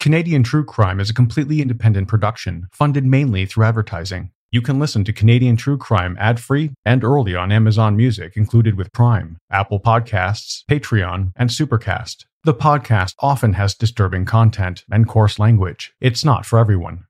[0.00, 4.30] Canadian True Crime is a completely independent production, funded mainly through advertising.
[4.52, 8.92] You can listen to Canadian True Crime ad-free and early on Amazon Music included with
[8.92, 12.26] Prime, Apple Podcasts, Patreon, and Supercast.
[12.44, 15.92] The podcast often has disturbing content and coarse language.
[16.00, 17.06] It's not for everyone.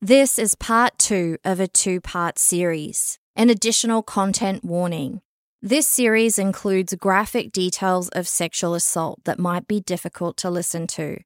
[0.00, 3.18] This is part two of a two part series.
[3.36, 5.20] An additional content warning.
[5.60, 11.18] This series includes graphic details of sexual assault that might be difficult to listen to.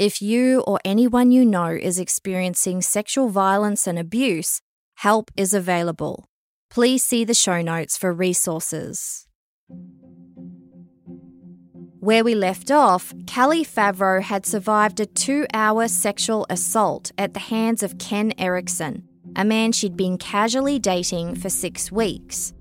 [0.00, 4.62] If you or anyone you know is experiencing sexual violence and abuse,
[4.94, 6.24] help is available.
[6.70, 9.26] Please see the show notes for resources.
[11.98, 17.40] Where we left off, Kelly Favro had survived a two hour sexual assault at the
[17.54, 19.06] hands of Ken Erickson,
[19.36, 22.54] a man she'd been casually dating for six weeks.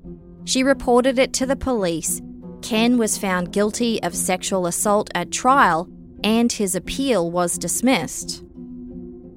[0.44, 2.22] She reported it to the police.
[2.62, 5.88] Ken was found guilty of sexual assault at trial
[6.23, 8.44] and his appeal was dismissed.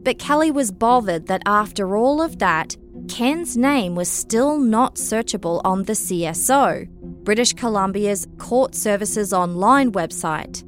[0.03, 2.77] But Kelly was bothered that after all of that,
[3.09, 6.89] Ken's name was still not searchable on the CSO,
[7.25, 10.65] British Columbia's Court Services Online website.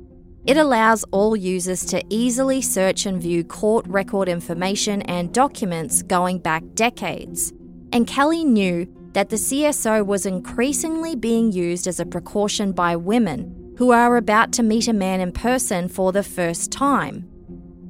[0.47, 6.39] It allows all users to easily search and view court record information and documents going
[6.39, 7.53] back decades.
[7.93, 13.64] And Kelly knew that the CSO was increasingly being used as a precaution by women
[13.77, 17.29] who are about to meet a man in person for the first time.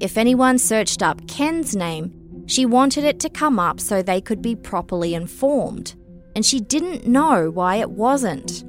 [0.00, 4.42] If anyone searched up Ken's name, she wanted it to come up so they could
[4.42, 5.94] be properly informed,
[6.34, 8.64] and she didn't know why it wasn't.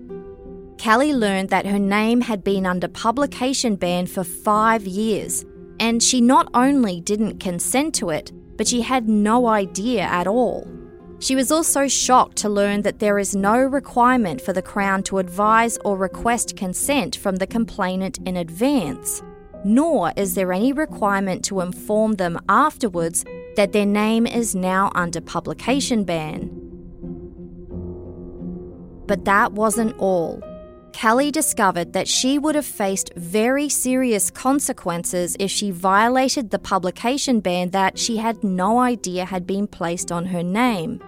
[0.78, 5.46] Kelly learned that her name had been under publication ban for five years,
[5.80, 10.68] and she not only didn't consent to it, but she had no idea at all.
[11.20, 15.18] She was also shocked to learn that there is no requirement for the Crown to
[15.18, 19.24] advise or request consent from the complainant in advance,
[19.64, 23.24] nor is there any requirement to inform them afterwards
[23.56, 26.50] that their name is now under publication ban.
[29.08, 30.42] But that wasn't all.
[30.96, 37.42] Kelly discovered that she would have faced very serious consequences if she violated the publication
[37.42, 41.04] ban that she had no idea had been placed on her name.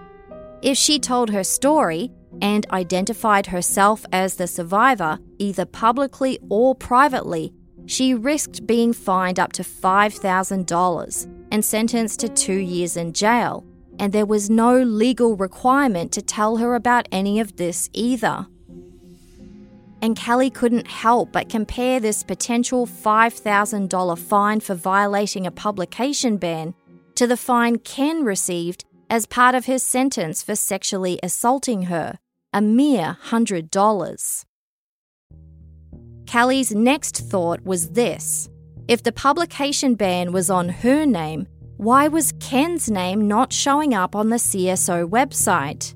[0.60, 2.10] If she told her story
[2.42, 7.54] and identified herself as the survivor, either publicly or privately,
[7.86, 13.64] she risked being fined up to $5,000 and sentenced to two years in jail,
[13.98, 18.48] and there was no legal requirement to tell her about any of this either.
[20.00, 26.74] And Kelly couldn't help but compare this potential $5,000 fine for violating a publication ban
[27.16, 32.18] to the fine Ken received as part of his sentence for sexually assaulting her,
[32.52, 34.44] a mere $100.
[36.26, 38.50] Kelly's next thought was this
[38.86, 44.16] if the publication ban was on her name, why was Ken's name not showing up
[44.16, 45.94] on the CSO website?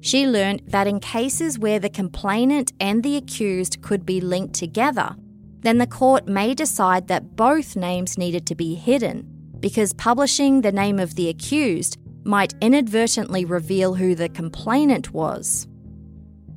[0.00, 5.16] She learned that in cases where the complainant and the accused could be linked together,
[5.60, 9.26] then the court may decide that both names needed to be hidden
[9.60, 15.66] because publishing the name of the accused might inadvertently reveal who the complainant was.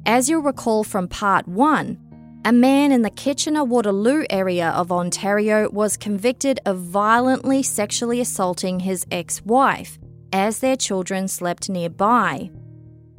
[0.05, 1.97] As you'll recall from part one,
[2.43, 8.79] a man in the Kitchener Waterloo area of Ontario was convicted of violently sexually assaulting
[8.79, 9.99] his ex wife
[10.33, 12.49] as their children slept nearby.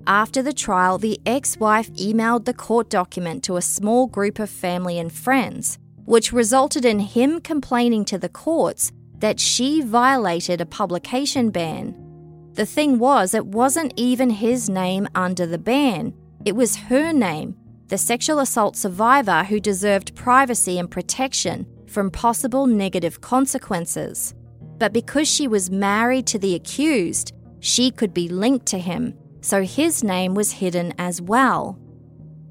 [0.06, 4.50] After the trial, the ex wife emailed the court document to a small group of
[4.50, 10.66] family and friends, which resulted in him complaining to the courts that she violated a
[10.66, 11.94] publication ban.
[12.54, 16.14] The thing was, it wasn't even his name under the ban,
[16.44, 17.56] it was her name
[17.92, 24.34] the sexual assault survivor who deserved privacy and protection from possible negative consequences.
[24.78, 29.62] But because she was married to the accused, she could be linked to him, so
[29.62, 31.78] his name was hidden as well.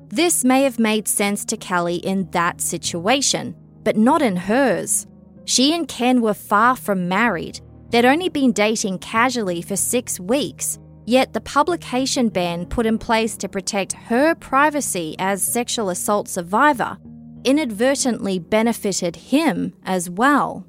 [0.09, 5.07] This may have made sense to Kelly in that situation, but not in hers.
[5.45, 7.59] She and Ken were far from married.
[7.89, 13.35] They'd only been dating casually for six weeks, yet the publication ban put in place
[13.37, 16.97] to protect her privacy as sexual assault survivor
[17.43, 20.65] inadvertently benefited him as well.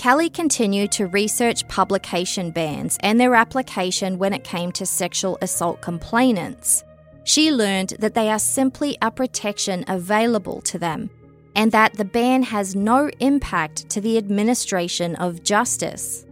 [0.00, 5.82] Kelly continued to research publication bans and their application when it came to sexual assault
[5.82, 6.84] complainants.
[7.24, 11.10] She learned that they are simply a protection available to them
[11.54, 16.24] and that the ban has no impact to the administration of justice.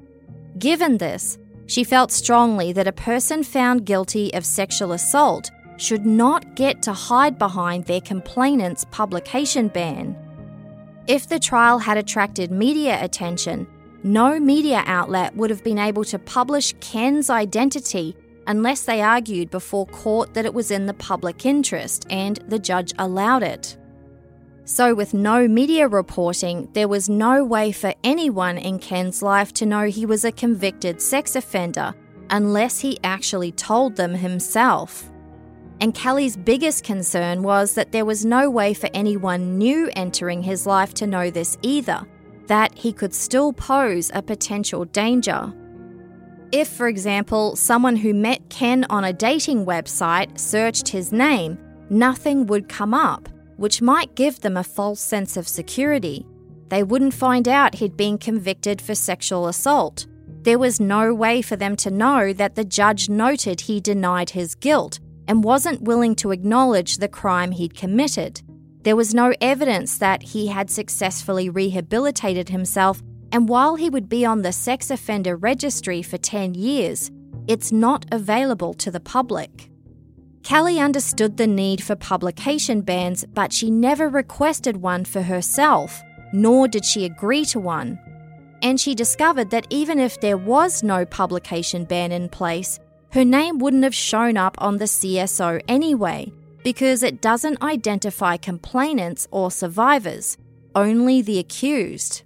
[0.59, 1.37] Given this,
[1.67, 6.95] she felt strongly that a person found guilty of sexual assault should not get to
[6.95, 10.17] hide behind their complainant's publication ban.
[11.09, 13.67] If the trial had attracted media attention,
[14.03, 18.15] no media outlet would have been able to publish Ken's identity
[18.47, 22.93] unless they argued before court that it was in the public interest and the judge
[22.99, 23.79] allowed it.
[24.67, 29.65] So, with no media reporting, there was no way for anyone in Ken's life to
[29.65, 31.95] know he was a convicted sex offender
[32.29, 35.09] unless he actually told them himself.
[35.81, 40.67] And Kelly's biggest concern was that there was no way for anyone new entering his
[40.67, 42.05] life to know this either,
[42.49, 45.53] that he could still pose a potential danger.
[46.51, 51.59] If, for example, someone who met Ken on a dating website searched his name,
[51.91, 56.27] nothing would come up, which might give them a false sense of security.
[56.71, 60.07] They wouldn't find out he'd been convicted for sexual assault.
[60.43, 64.55] There was no way for them to know that the judge noted he denied his
[64.55, 64.99] guilt
[65.29, 68.43] and wasn't willing to acknowledge the crime he'd committed.
[68.83, 74.25] There was no evidence that he had successfully rehabilitated himself, and while he would be
[74.25, 77.11] on the sex offender registry for 10 years,
[77.47, 79.71] it's not available to the public.
[80.43, 86.01] Kelly understood the need for publication bans, but she never requested one for herself,
[86.33, 87.99] nor did she agree to one.
[88.63, 93.59] And she discovered that even if there was no publication ban in place, her name
[93.59, 96.33] wouldn't have shown up on the CSO anyway,
[96.63, 100.37] because it doesn't identify complainants or survivors,
[100.75, 102.23] only the accused.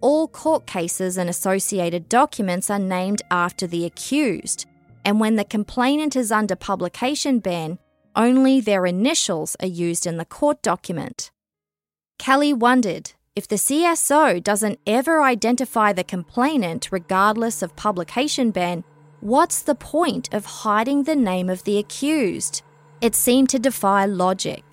[0.00, 4.66] All court cases and associated documents are named after the accused,
[5.04, 7.78] and when the complainant is under publication ban,
[8.16, 11.30] only their initials are used in the court document.
[12.18, 18.84] Kelly wondered if the CSO doesn't ever identify the complainant regardless of publication ban,
[19.22, 22.62] What's the point of hiding the name of the accused?
[23.00, 24.64] It seemed to defy logic.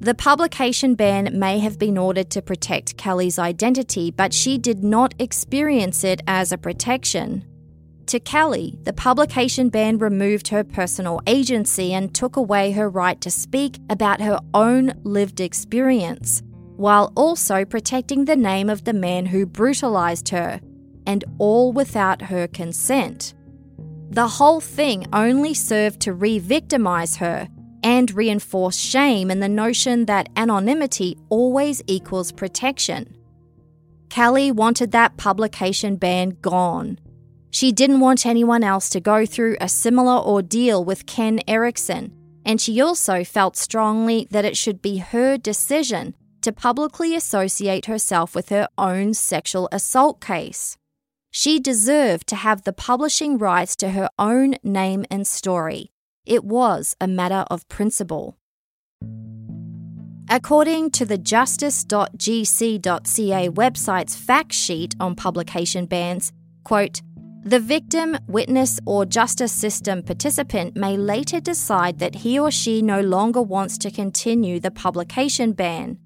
[0.00, 5.14] The publication ban may have been ordered to protect Kelly's identity, but she did not
[5.18, 7.46] experience it as a protection.
[8.08, 13.30] To Kelly, the publication ban removed her personal agency and took away her right to
[13.30, 16.42] speak about her own lived experience,
[16.76, 20.60] while also protecting the name of the man who brutalized her,
[21.06, 23.32] and all without her consent.
[24.10, 27.48] The whole thing only served to re victimize her
[27.82, 33.16] and reinforce shame and the notion that anonymity always equals protection.
[34.10, 36.98] Kelly wanted that publication ban gone
[37.54, 42.12] she didn't want anyone else to go through a similar ordeal with Ken Erickson,
[42.44, 48.34] and she also felt strongly that it should be her decision to publicly associate herself
[48.34, 50.76] with her own sexual assault case.
[51.30, 55.92] She deserved to have the publishing rights to her own name and story.
[56.26, 58.36] It was a matter of principle.
[60.28, 66.32] According to the justice.gc.ca website's fact sheet on publication bans,
[66.64, 67.00] quote,
[67.44, 73.02] the victim, witness, or justice system participant may later decide that he or she no
[73.02, 75.98] longer wants to continue the publication ban.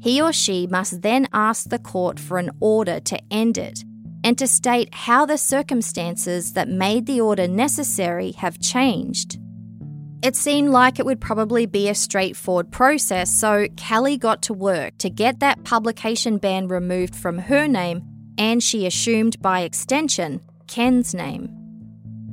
[0.00, 3.84] He or she must then ask the court for an order to end it
[4.24, 9.38] and to state how the circumstances that made the order necessary have changed.
[10.22, 14.96] It seemed like it would probably be a straightforward process, so Kelly got to work
[14.98, 18.02] to get that publication ban removed from her name
[18.38, 21.50] and she assumed by extension Ken's name.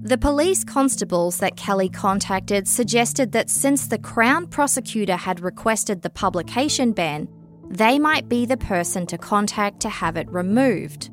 [0.03, 6.11] The police constables that Kelly contacted suggested that since the Crown prosecutor had requested the
[6.11, 7.27] publication ban,
[7.69, 11.09] they might be the person to contact to have it removed.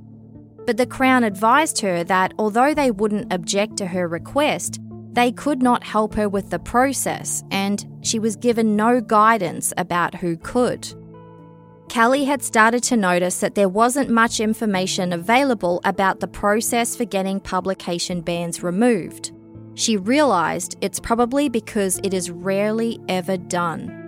[0.67, 4.79] But the Crown advised her that although they wouldn't object to her request,
[5.13, 10.17] they could not help her with the process, and she was given no guidance about
[10.17, 10.93] who could.
[11.89, 17.05] Kelly had started to notice that there wasn't much information available about the process for
[17.05, 19.33] getting publication bans removed.
[19.75, 23.99] She realised it's probably because it is rarely ever done.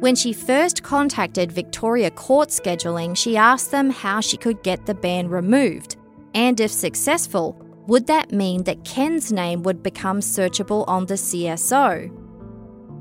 [0.00, 4.94] When she first contacted Victoria Court Scheduling, she asked them how she could get the
[4.94, 5.96] ban removed,
[6.34, 7.56] and if successful,
[7.86, 12.21] would that mean that Ken's name would become searchable on the CSO?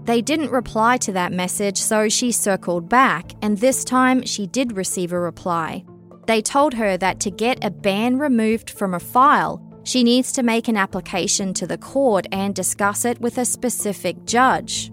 [0.03, 4.75] They didn't reply to that message, so she circled back, and this time she did
[4.75, 5.83] receive a reply.
[6.27, 10.43] They told her that to get a ban removed from a file, she needs to
[10.43, 14.91] make an application to the court and discuss it with a specific judge.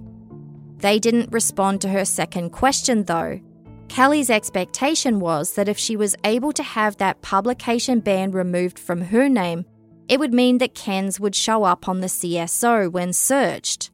[0.79, 3.41] They didn't respond to her second question, though.
[3.89, 9.03] Kelly's expectation was that if she was able to have that publication ban removed from
[9.03, 9.65] her name,
[10.09, 13.91] it would mean that Ken's would show up on the CSO when searched.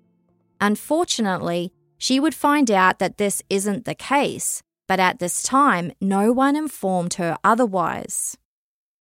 [0.64, 6.32] Unfortunately, she would find out that this isn't the case, but at this time, no
[6.32, 8.38] one informed her otherwise.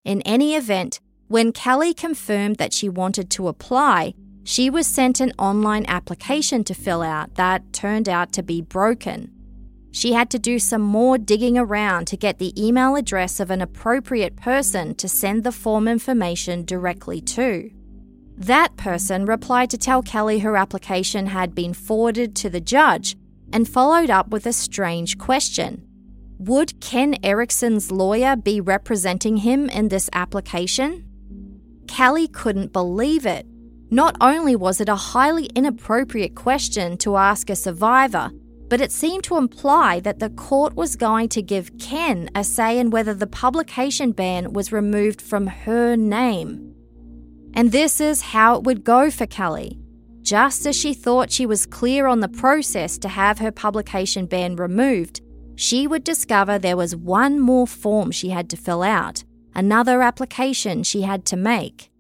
[0.05, 4.13] In any event, when Kelly confirmed that she wanted to apply,
[4.45, 9.33] she was sent an online application to fill out that turned out to be broken.
[9.91, 13.63] She had to do some more digging around to get the email address of an
[13.63, 17.71] appropriate person to send the form information directly to.
[18.39, 23.17] That person replied to tell Kelly her application had been forwarded to the judge
[23.53, 25.85] and followed up with a strange question
[26.39, 31.05] Would Ken Erickson's lawyer be representing him in this application?
[31.89, 33.45] Kelly couldn't believe it.
[33.91, 38.31] Not only was it a highly inappropriate question to ask a survivor,
[38.69, 42.79] but it seemed to imply that the court was going to give Ken a say
[42.79, 46.77] in whether the publication ban was removed from her name.
[47.59, 49.81] And this is how it would go for Kelly.
[50.23, 54.55] Just as she thought she was clear on the process to have her publication ban
[54.55, 55.21] removed,
[55.57, 59.25] she would discover there was one more form she had to fill out,
[59.57, 61.91] another application she had to make.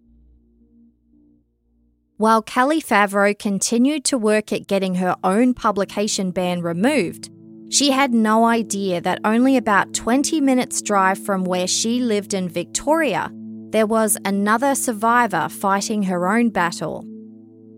[2.18, 7.30] While Kelly Favro continued to work at getting her own publication ban removed,
[7.68, 12.48] she had no idea that only about 20 minutes' drive from where she lived in
[12.48, 13.32] Victoria,
[13.70, 17.04] there was another survivor fighting her own battle.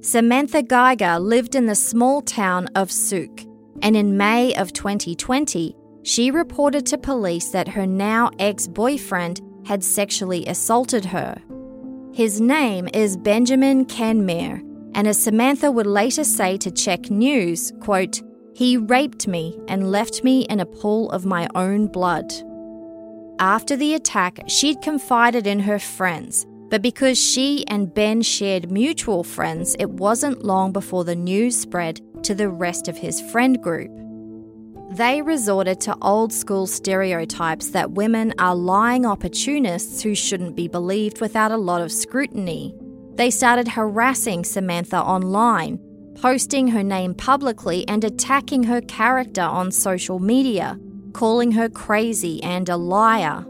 [0.02, 3.42] Samantha Geiger lived in the small town of Sooke,
[3.82, 9.84] and in May of 2020, she reported to police that her now ex boyfriend had
[9.84, 11.36] sexually assaulted her.
[12.12, 14.62] His name is Benjamin Kenmare,
[14.94, 18.22] and as Samantha would later say to CHEK News, quote,
[18.54, 22.32] he raped me and left me in a pool of my own blood.
[23.40, 29.24] After the attack, she'd confided in her friends, but because she and Ben shared mutual
[29.24, 33.90] friends, it wasn't long before the news spread to the rest of his friend group.
[34.90, 41.22] They resorted to old school stereotypes that women are lying opportunists who shouldn't be believed
[41.22, 42.74] without a lot of scrutiny.
[43.14, 45.80] They started harassing Samantha online,
[46.16, 50.78] posting her name publicly and attacking her character on social media,
[51.10, 53.44] calling her crazy and a liar.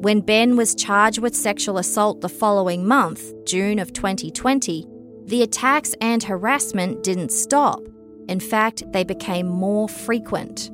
[0.00, 4.86] When Ben was charged with sexual assault the following month, June of 2020,
[5.24, 7.80] the attacks and harassment didn't stop.
[8.28, 10.70] In fact, they became more frequent.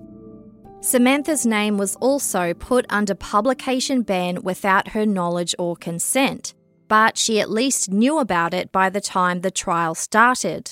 [0.81, 6.53] Samantha's name was also put under publication ban without her knowledge or consent,
[6.89, 10.71] but she at least knew about it by the time the trial started.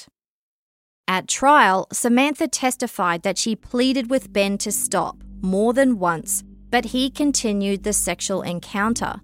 [1.08, 6.86] At trial, Samantha testified that she pleaded with Ben to stop more than once, but
[6.86, 9.20] he continued the sexual encounter.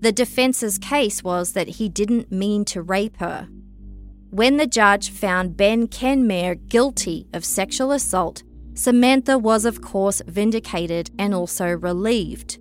[0.00, 3.48] The defense's case was that he didn't mean to rape her.
[4.30, 8.42] When the judge found Ben Kenmare guilty of sexual assault,
[8.74, 12.58] Samantha was, of course, vindicated and also relieved.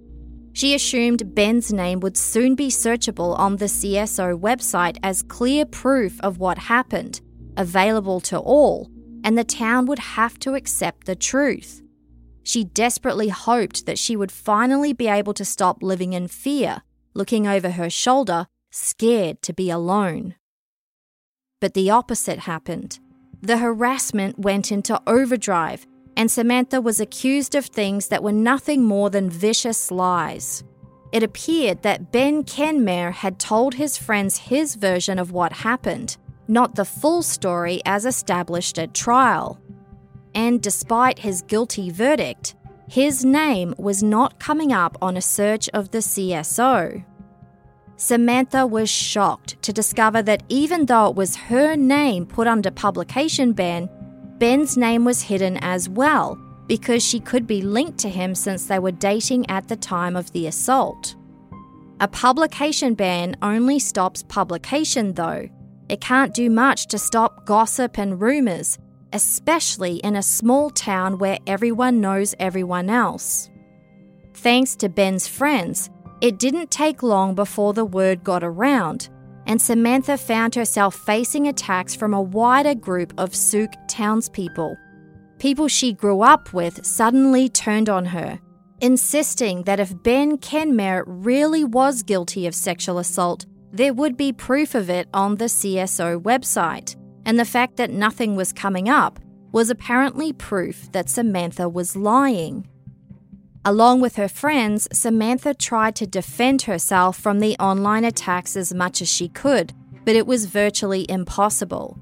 [0.54, 6.20] She assumed Ben's name would soon be searchable on the CSO website as clear proof
[6.22, 7.22] of what happened,
[7.58, 8.90] available to all,
[9.24, 11.82] and the town would have to accept the truth.
[12.44, 16.82] She desperately hoped that she would finally be able to stop living in fear,
[17.14, 20.36] looking over her shoulder, scared to be alone.
[21.60, 23.00] But the opposite happened.
[23.42, 29.10] The harassment went into overdrive, and Samantha was accused of things that were nothing more
[29.10, 30.64] than vicious lies.
[31.12, 36.18] It appeared that Ben Kenmare had told his friends his version of what happened,
[36.50, 39.60] not the full story as established at trial.
[40.34, 42.56] And despite his guilty verdict,
[42.88, 47.06] his name was not coming up on a search of the CSO.
[47.98, 53.54] Samantha was shocked to discover that even though it was her name put under publication
[53.54, 53.90] ban,
[54.40, 58.80] Ben's name was hidden as well because she could be linked to him since they
[58.80, 61.16] were dating at the time of the assault.
[62.00, 65.50] A publication ban only stops publication, though.
[65.90, 68.78] It can't do much to stop gossip and rumours,
[69.12, 73.50] especially in a small town where everyone knows everyone else.
[74.36, 75.90] Thanks to Ben's friends,
[76.22, 79.10] it didn't take long before the word got around,
[79.48, 84.78] and Samantha found herself facing attacks from a wider group of Sooke townspeople.
[85.40, 88.40] People she grew up with suddenly turned on her,
[88.80, 94.76] insisting that if Ben Kenmare really was guilty of sexual assault, there would be proof
[94.76, 96.96] of it on the CSO website,
[97.26, 99.20] and the fact that nothing was coming up
[99.52, 102.68] was apparently proof that Samantha was lying.
[103.66, 109.02] Along with her friends, Samantha tried to defend herself from the online attacks as much
[109.02, 109.74] as she could,
[110.06, 112.00] but it was virtually impossible.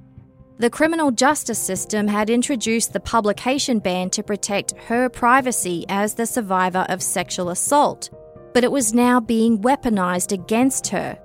[0.59, 6.25] The criminal justice system had introduced the publication ban to protect her privacy as the
[6.25, 8.09] survivor of sexual assault,
[8.53, 11.17] but it was now being weaponized against her.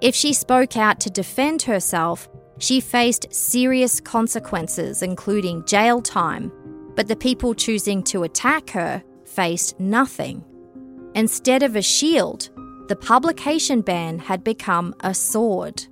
[0.00, 2.28] If she spoke out to defend herself,
[2.58, 6.52] she faced serious consequences, including jail time,
[6.94, 10.44] but the people choosing to attack her faced nothing.
[11.14, 12.50] Instead of a shield,
[12.88, 15.84] the publication ban had become a sword.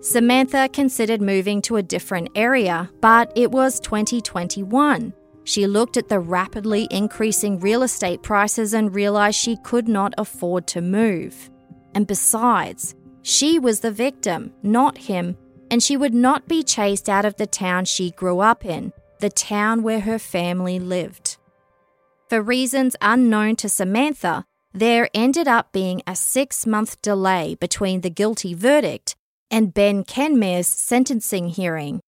[0.00, 5.12] Samantha considered moving to a different area, but it was 2021.
[5.44, 10.66] She looked at the rapidly increasing real estate prices and realized she could not afford
[10.68, 11.50] to move.
[11.94, 15.36] And besides, she was the victim, not him,
[15.70, 19.30] and she would not be chased out of the town she grew up in, the
[19.30, 21.36] town where her family lived.
[22.28, 28.10] For reasons unknown to Samantha, there ended up being a six month delay between the
[28.10, 29.16] guilty verdict
[29.50, 32.00] and Ben Kenmare's sentencing hearing.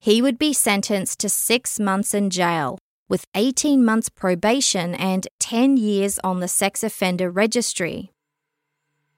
[0.00, 5.78] He would be sentenced to six months in jail, with 18 months probation and 10
[5.78, 8.10] years on the sex offender registry.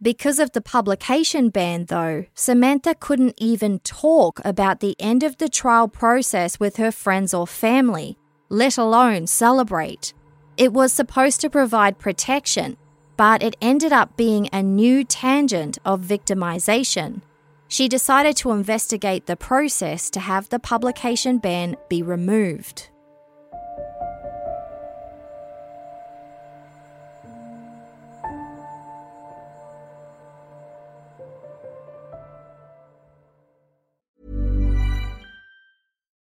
[0.03, 5.49] Because of the publication ban, though, Samantha couldn't even talk about the end of the
[5.49, 8.19] trial process with her friends or family,
[8.51, 10.13] let alone celebrate.
[10.59, 12.77] It was supposed to provide protection,
[13.17, 17.23] but it ended up being a new tangent of victimization.
[17.69, 22.91] She decided to investigate the process to have the publication ban be removed.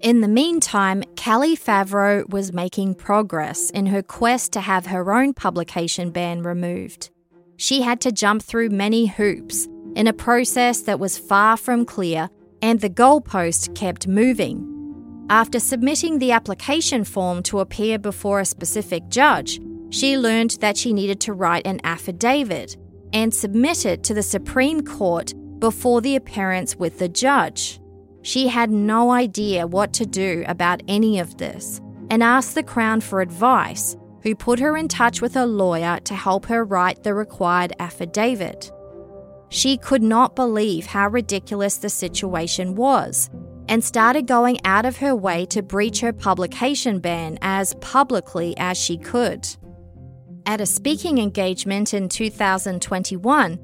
[0.00, 5.34] In the meantime, Kelly Favro was making progress in her quest to have her own
[5.34, 7.10] publication ban removed.
[7.56, 12.30] She had to jump through many hoops in a process that was far from clear,
[12.62, 15.26] and the goalpost kept moving.
[15.30, 19.58] After submitting the application form to appear before a specific judge,
[19.90, 22.76] she learned that she needed to write an affidavit
[23.12, 27.80] and submit it to the Supreme Court before the appearance with the judge.
[28.28, 33.00] She had no idea what to do about any of this and asked the Crown
[33.00, 37.14] for advice, who put her in touch with a lawyer to help her write the
[37.14, 38.70] required affidavit.
[39.48, 43.30] She could not believe how ridiculous the situation was
[43.66, 48.76] and started going out of her way to breach her publication ban as publicly as
[48.76, 49.48] she could.
[50.44, 53.58] At a speaking engagement in 2021,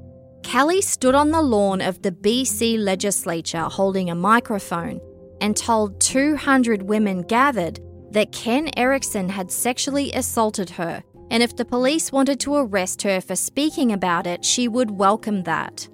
[0.45, 5.01] Kelly stood on the lawn of the BC legislature holding a microphone
[5.41, 7.79] and told 200 women gathered
[8.11, 13.19] that Ken Erickson had sexually assaulted her, and if the police wanted to arrest her
[13.21, 15.89] for speaking about it, she would welcome that.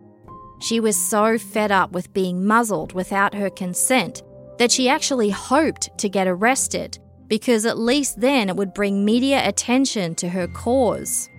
[0.60, 4.22] She was so fed up with being muzzled without her consent
[4.58, 9.48] that she actually hoped to get arrested because at least then it would bring media
[9.48, 11.30] attention to her cause.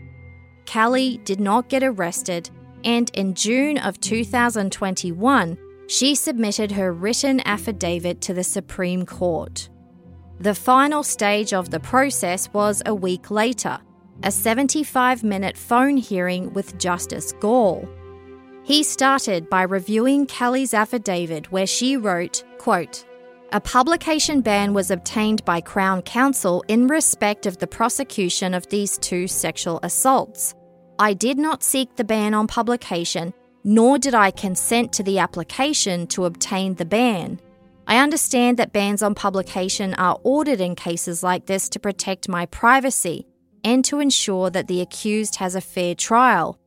[0.64, 2.48] Kelly did not get arrested,
[2.84, 9.68] and in June of 2021, she submitted her written affidavit to the Supreme Court.
[10.40, 13.78] The final stage of the process was a week later,
[14.22, 17.88] a 75 minute phone hearing with Justice Gall.
[18.64, 23.04] He started by reviewing Kelly's affidavit where she wrote, quote,
[23.52, 28.96] a publication ban was obtained by Crown Counsel in respect of the prosecution of these
[28.96, 30.54] two sexual assaults.
[30.98, 33.32] I did not seek the ban on publication,
[33.64, 37.40] nor did I consent to the application to obtain the ban.
[37.86, 42.46] I understand that bans on publication are ordered in cases like this to protect my
[42.46, 43.26] privacy
[43.64, 46.58] and to ensure that the accused has a fair trial.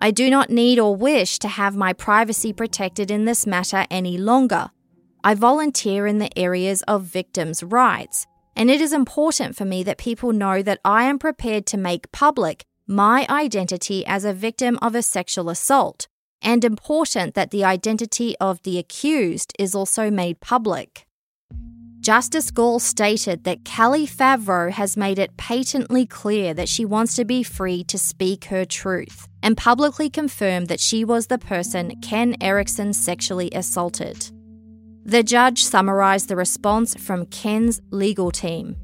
[0.00, 4.18] I do not need or wish to have my privacy protected in this matter any
[4.18, 4.70] longer.
[5.24, 9.98] I volunteer in the areas of victims' rights, and it is important for me that
[9.98, 14.94] people know that I am prepared to make public my identity as a victim of
[14.94, 16.08] a sexual assault
[16.40, 21.04] and important that the identity of the accused is also made public.
[22.00, 27.24] Justice Gall stated that Kelly Favro has made it patently clear that she wants to
[27.26, 32.36] be free to speak her truth and publicly confirmed that she was the person Ken
[32.40, 34.30] Erickson sexually assaulted.
[35.04, 38.76] The judge summarised the response from Ken's legal team.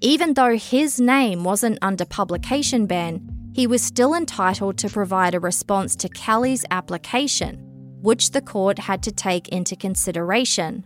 [0.00, 5.40] Even though his name wasn't under publication ban, he was still entitled to provide a
[5.40, 7.58] response to Kelly's application,
[8.02, 10.84] which the court had to take into consideration.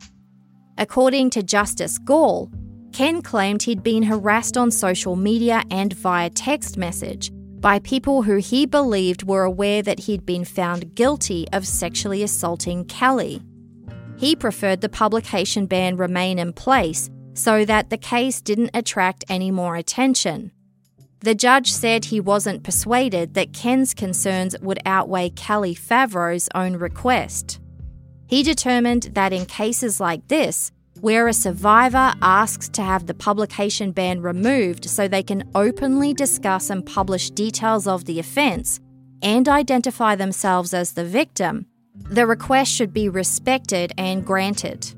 [0.78, 2.50] According to Justice Gall,
[2.92, 8.36] Ken claimed he'd been harassed on social media and via text message by people who
[8.36, 13.42] he believed were aware that he'd been found guilty of sexually assaulting Kelly.
[14.16, 19.50] He preferred the publication ban remain in place so that the case didn't attract any
[19.50, 20.52] more attention.
[21.24, 27.60] The judge said he wasn't persuaded that Ken's concerns would outweigh Kelly Favro's own request.
[28.26, 33.90] He determined that in cases like this, where a survivor asks to have the publication
[33.90, 38.78] ban removed so they can openly discuss and publish details of the offence
[39.22, 44.94] and identify themselves as the victim, the request should be respected and granted.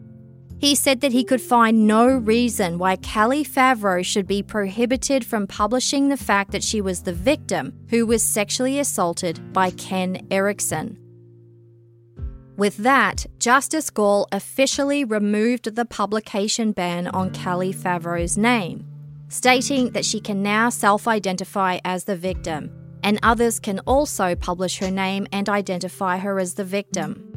[0.58, 5.46] He said that he could find no reason why Kelly Favro should be prohibited from
[5.46, 10.98] publishing the fact that she was the victim who was sexually assaulted by Ken Erickson.
[12.56, 18.86] With that, Justice Gall officially removed the publication ban on Kelly Favro's name,
[19.28, 22.70] stating that she can now self identify as the victim,
[23.02, 27.35] and others can also publish her name and identify her as the victim.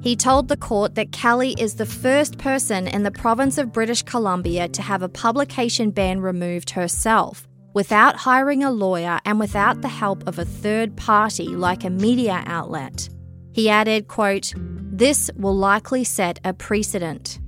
[0.00, 4.02] He told the court that Kelly is the first person in the province of British
[4.02, 9.88] Columbia to have a publication ban removed herself, without hiring a lawyer and without the
[9.88, 13.08] help of a third party like a media outlet.
[13.52, 17.40] He added, quote, This will likely set a precedent.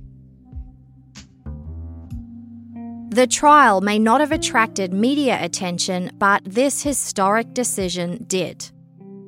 [3.11, 8.71] The trial may not have attracted media attention, but this historic decision did.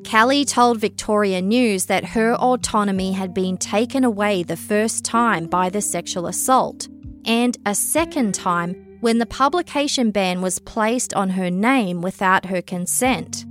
[0.03, 5.69] Kelly told Victoria News that her autonomy had been taken away the first time by
[5.69, 6.87] the sexual assault,
[7.25, 12.61] and a second time when the publication ban was placed on her name without her
[12.61, 13.45] consent.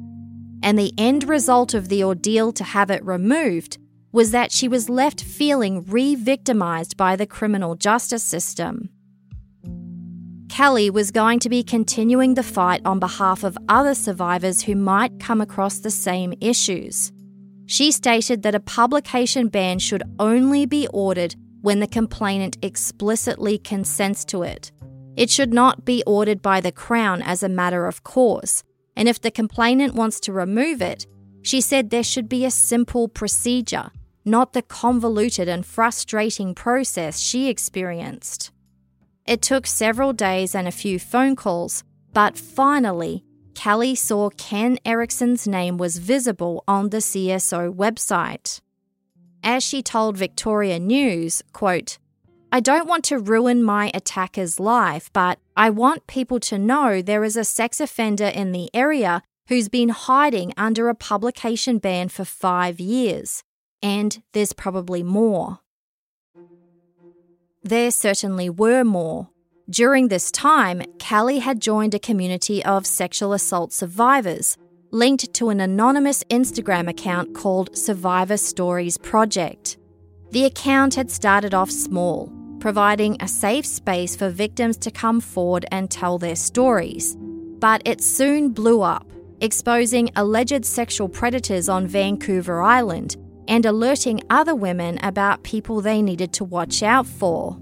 [0.62, 3.78] And the end result of the ordeal to have it removed
[4.12, 8.90] was that she was left feeling re victimised by the criminal justice system.
[10.52, 15.18] Kelly was going to be continuing the fight on behalf of other survivors who might
[15.18, 17.10] come across the same issues.
[17.64, 24.26] She stated that a publication ban should only be ordered when the complainant explicitly consents
[24.26, 24.70] to it.
[25.16, 28.62] It should not be ordered by the Crown as a matter of course,
[28.94, 31.06] and if the complainant wants to remove it,
[31.40, 33.90] she said there should be a simple procedure,
[34.26, 38.51] not the convoluted and frustrating process she experienced.
[39.32, 45.48] It took several days and a few phone calls, but finally, Kelly saw Ken Erickson's
[45.48, 48.60] name was visible on the CSO website.
[49.42, 51.96] As she told Victoria News, quote,
[52.52, 57.24] I don't want to ruin my attacker's life, but I want people to know there
[57.24, 62.26] is a sex offender in the area who's been hiding under a publication ban for
[62.26, 63.42] five years.
[63.82, 65.61] And there's probably more.
[67.64, 69.28] There certainly were more.
[69.70, 74.56] During this time, Kelly had joined a community of sexual assault survivors,
[74.90, 79.78] linked to an anonymous Instagram account called Survivor Stories Project.
[80.32, 85.64] The account had started off small, providing a safe space for victims to come forward
[85.70, 87.16] and tell their stories.
[87.60, 89.06] But it soon blew up,
[89.40, 93.16] exposing alleged sexual predators on Vancouver Island
[93.52, 97.60] and alerting other women about people they needed to watch out for.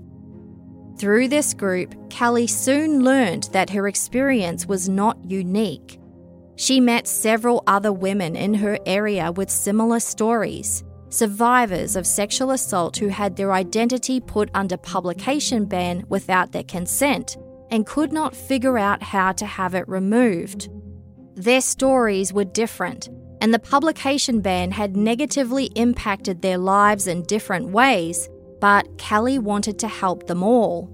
[0.99, 5.99] Through this group, Kelly soon learned that her experience was not unique.
[6.55, 12.97] She met several other women in her area with similar stories survivors of sexual assault
[12.97, 17.37] who had their identity put under publication ban without their consent
[17.73, 20.69] and could not figure out how to have it removed.
[21.35, 23.09] Their stories were different,
[23.41, 28.29] and the publication ban had negatively impacted their lives in different ways,
[28.61, 30.91] but Kelly wanted to help them all.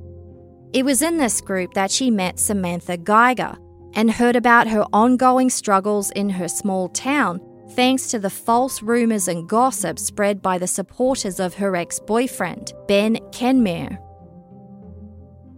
[0.73, 3.57] It was in this group that she met Samantha Geiger
[3.95, 9.29] and heard about her ongoing struggles in her small town thanks to the false rumours
[9.29, 13.99] and gossip spread by the supporters of her ex boyfriend, Ben Kenmare.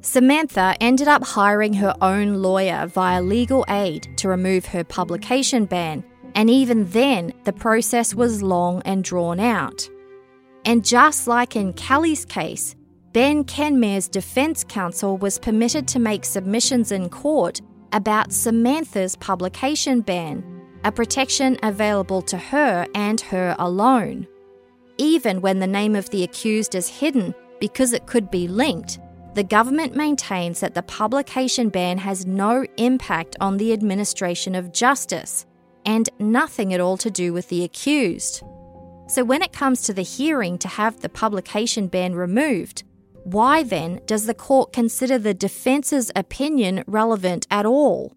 [0.00, 6.04] Samantha ended up hiring her own lawyer via legal aid to remove her publication ban,
[6.34, 9.88] and even then, the process was long and drawn out.
[10.64, 12.74] And just like in Kelly's case,
[13.12, 17.60] Ben Kenmare's defense counsel was permitted to make submissions in court
[17.92, 20.44] about Samantha's publication ban
[20.84, 24.26] a protection available to her and her alone.
[24.96, 28.98] Even when the name of the accused is hidden because it could be linked,
[29.34, 35.46] the government maintains that the publication ban has no impact on the administration of justice
[35.88, 38.42] and nothing at all to do with the accused.
[39.08, 42.82] So, when it comes to the hearing to have the publication ban removed,
[43.24, 48.12] why then does the court consider the defence's opinion relevant at all?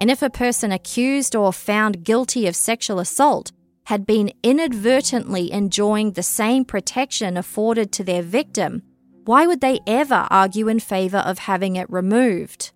[0.00, 3.52] And if a person accused or found guilty of sexual assault
[3.84, 8.82] had been inadvertently enjoying the same protection afforded to their victim,
[9.24, 12.72] why would they ever argue in favour of having it removed?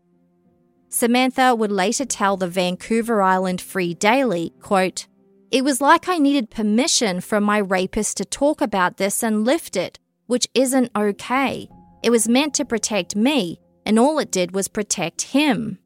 [0.92, 5.06] Samantha would later tell the Vancouver Island Free Daily, quote,
[5.50, 9.74] It was like I needed permission from my rapist to talk about this and lift
[9.74, 11.66] it, which isn't okay.
[12.02, 15.78] It was meant to protect me, and all it did was protect him.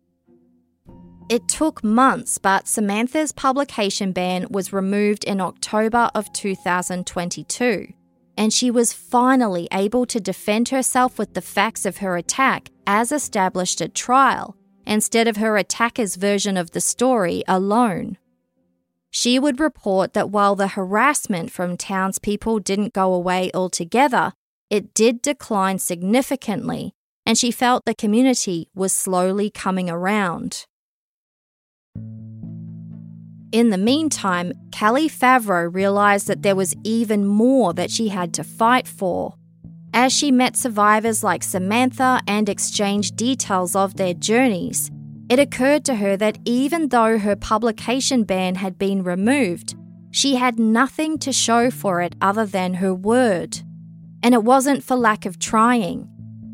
[1.29, 7.93] It took months, but Samantha's publication ban was removed in October of 2022,
[8.37, 13.13] and she was finally able to defend herself with the facts of her attack as
[13.13, 14.57] established at trial,
[14.87, 18.17] instead of her attacker's version of the story alone.
[19.11, 24.33] She would report that while the harassment from townspeople didn't go away altogether,
[24.69, 26.95] it did decline significantly,
[27.25, 30.67] and she felt the community was slowly coming around.
[33.53, 38.45] In the meantime, Kelly Favro realised that there was even more that she had to
[38.45, 39.35] fight for.
[39.99, 44.91] As she met survivors like Samantha and exchanged details of their journeys,
[45.31, 49.75] it occurred to her that even though her publication ban had been removed,
[50.11, 53.63] she had nothing to show for it other than her word.
[54.23, 56.07] And it wasn't for lack of trying.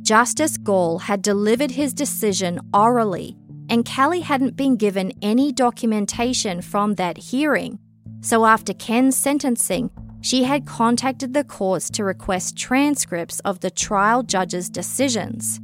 [0.03, 3.37] Justice Gall had delivered his decision orally
[3.69, 7.81] and Kelly hadn't been given any documentation from that hearing.
[8.21, 9.91] So after Ken's sentencing,
[10.23, 15.61] she had contacted the courts to request transcripts of the trial judge's decisions.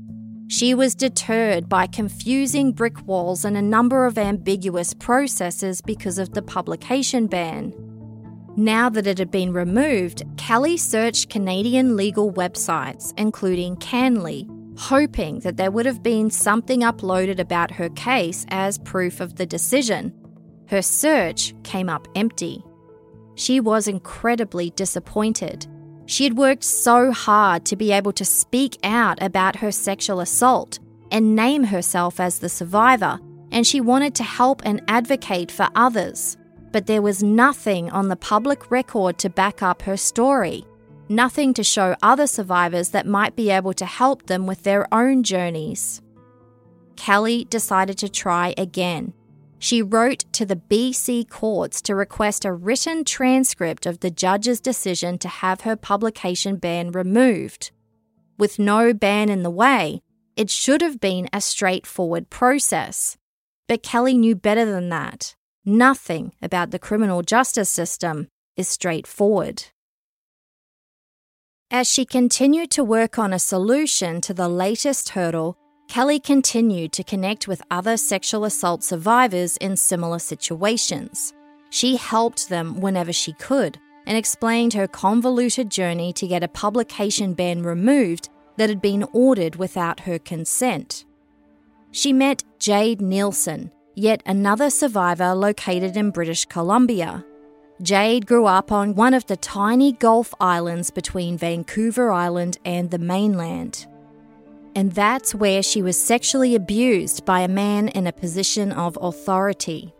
[0.49, 6.33] She was deterred by confusing brick walls and a number of ambiguous processes because of
[6.33, 7.73] the publication ban.
[8.57, 15.57] Now that it had been removed, Kelly searched Canadian legal websites, including CanLII, hoping that
[15.57, 20.12] there would have been something uploaded about her case as proof of the decision.
[20.68, 22.64] Her search came up empty.
[23.38, 25.66] She was incredibly disappointed.
[26.07, 30.79] She had worked so hard to be able to speak out about her sexual assault
[31.11, 33.18] and name herself as the survivor,
[33.51, 36.37] and she wanted to help and advocate for others.
[36.72, 40.66] But there was nothing on the public record to back up her story
[41.09, 45.22] nothing to show other survivors that might be able to help them with their own
[45.22, 46.03] journeys.
[46.96, 49.12] Kelly decided to try again.
[49.59, 55.18] She wrote to the BC courts to request a written transcript of the judge's decision
[55.18, 57.73] to have her publication ban removed.
[58.38, 60.01] with no ban in the way,
[60.37, 63.16] it should have been a straightforward process.
[63.66, 65.35] But Kelly knew better than that.
[65.64, 69.64] Nothing about the criminal justice system is straightforward.
[71.71, 77.03] As she continued to work on a solution to the latest hurdle, Kelly continued to
[77.03, 81.33] connect with other sexual assault survivors in similar situations.
[81.70, 87.33] She helped them whenever she could and explained her convoluted journey to get a publication
[87.33, 91.07] ban removed that had been ordered without her consent.
[91.90, 97.24] She met Jade Neilson, yet another survivor located in British Columbia.
[97.81, 102.98] Jade grew up on one of the tiny Gulf islands between Vancouver Island and the
[102.98, 103.87] mainland.
[104.75, 109.93] And that's where she was sexually abused by a man in a position of authority.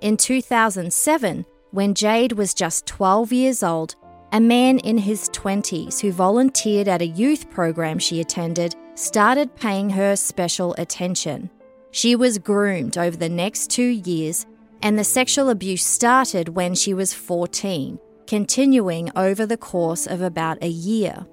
[0.00, 3.94] In 2007, when Jade was just 12 years old,
[4.32, 9.90] a man in his 20s who volunteered at a youth program she attended started paying
[9.90, 11.50] her special attention.
[11.90, 14.46] She was groomed over the next two years,
[14.82, 20.62] and the sexual abuse started when she was 14, continuing over the course of about
[20.62, 21.26] a year.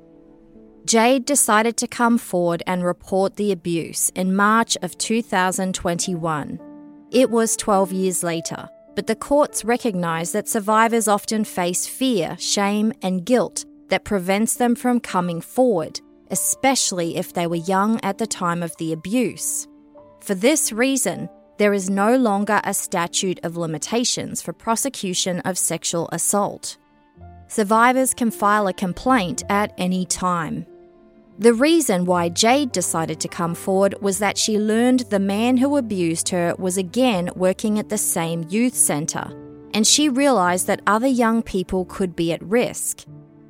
[0.88, 6.60] Jade decided to come forward and report the abuse in March of 2021.
[7.12, 12.94] It was 12 years later, but the courts recognise that survivors often face fear, shame,
[13.02, 16.00] and guilt that prevents them from coming forward,
[16.32, 19.68] especially if they were young at the time of the abuse.
[20.22, 26.08] For this reason, there is no longer a statute of limitations for prosecution of sexual
[26.14, 26.78] assault.
[27.50, 30.66] Survivors can file a complaint at any time.
[31.40, 35.78] The reason why Jade decided to come forward was that she learned the man who
[35.78, 39.32] abused her was again working at the same youth centre,
[39.74, 43.06] and she realised that other young people could be at risk.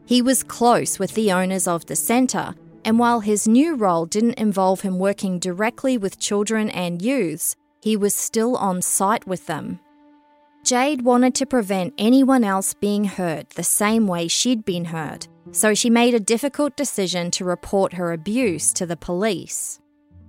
[0.06, 2.56] He was close with the owners of the centre
[2.88, 7.97] and while his new role didn't involve him working directly with children and youths, he
[7.97, 9.82] was still on site with them.
[10.63, 15.73] Jade wanted to prevent anyone else being hurt the same way she'd been hurt, so
[15.73, 19.79] she made a difficult decision to report her abuse to the police.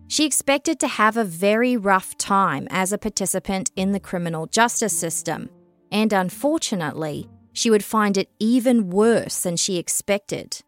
[0.07, 4.99] She expected to have a very rough time as a participant in the criminal justice
[4.99, 5.51] system,
[5.93, 10.63] and unfortunately, she would find it even worse than she expected.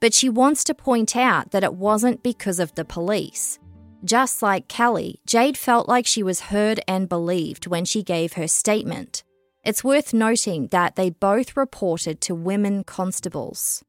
[0.00, 3.58] But she wants to point out that it wasn't because of the police.
[4.04, 8.46] Just like Kelly, Jade felt like she was heard and believed when she gave her
[8.46, 9.24] statement.
[9.66, 13.82] It's worth noting that they both reported to women constables.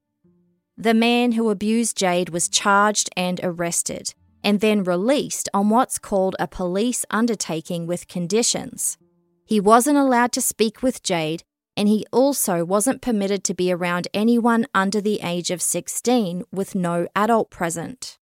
[0.75, 6.35] The man who abused Jade was charged and arrested, and then released on what's called
[6.39, 8.97] a police undertaking with conditions.
[9.45, 11.43] He wasn't allowed to speak with Jade
[11.75, 16.73] and he also wasn't permitted to be around anyone under the age of 16 with
[16.73, 18.17] no adult present.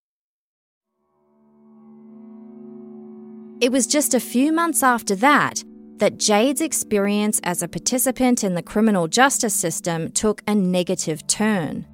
[3.61, 5.63] It was just a few months after that
[5.97, 11.87] that Jade's experience as a participant in the criminal justice system took a negative turn.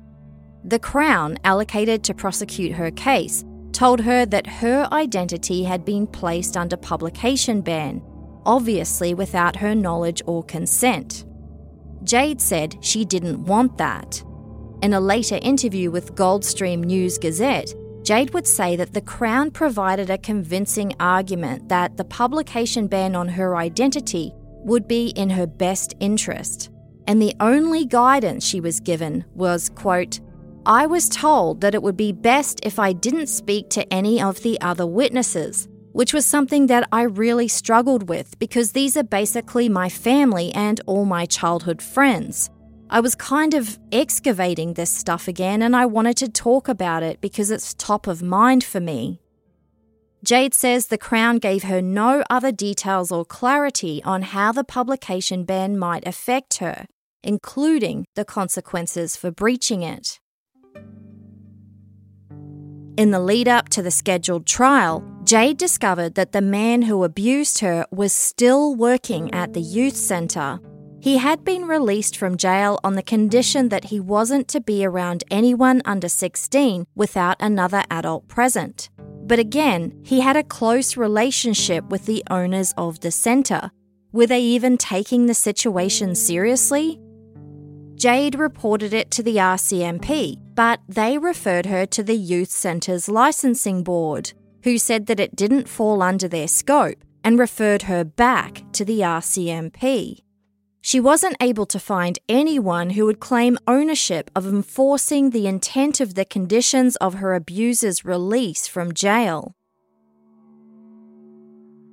[0.64, 6.58] The Crown, allocated to prosecute her case, told her that her identity had been placed
[6.58, 8.02] under publication ban,
[8.46, 11.26] obviously without her knowledge or consent.
[12.04, 14.24] Jade said she didn't want that.
[14.82, 17.74] In a later interview with Goldstream News Gazette,
[18.12, 23.30] Jade would say that the Crown provided a convincing argument that the publication ban on
[23.30, 24.34] her identity
[24.66, 26.72] would be in her best interest.
[27.08, 30.20] And the only guidance she was given was, quote,
[30.66, 34.42] I was told that it would be best if I didn't speak to any of
[34.42, 39.70] the other witnesses, which was something that I really struggled with because these are basically
[39.70, 42.50] my family and all my childhood friends.
[42.94, 47.22] I was kind of excavating this stuff again and I wanted to talk about it
[47.22, 49.22] because it's top of mind for me.
[50.26, 55.46] Jade says the Crown gave her no other details or clarity on how the publication
[55.46, 56.86] ban might affect her,
[57.24, 60.20] including the consequences for breaching it.
[62.98, 67.60] In the lead up to the scheduled trial, Jade discovered that the man who abused
[67.60, 70.60] her was still working at the youth centre.
[71.02, 75.24] He had been released from jail on the condition that he wasn't to be around
[75.32, 78.92] anyone under 16 without another adult present.
[79.00, 83.72] But again, he had a close relationship with the owners of the centre.
[84.12, 87.00] Were they even taking the situation seriously?
[87.96, 93.84] Jade reported it to the RCMP, but they referred her to the Youth Centre's licensing
[93.84, 94.34] board,
[94.64, 99.00] who said that it didn't fall under their scope and referred her back to the
[99.00, 100.20] RCMP.
[100.82, 106.16] She wasn't able to find anyone who would claim ownership of enforcing the intent of
[106.16, 109.56] the conditions of her abuser's release from jail.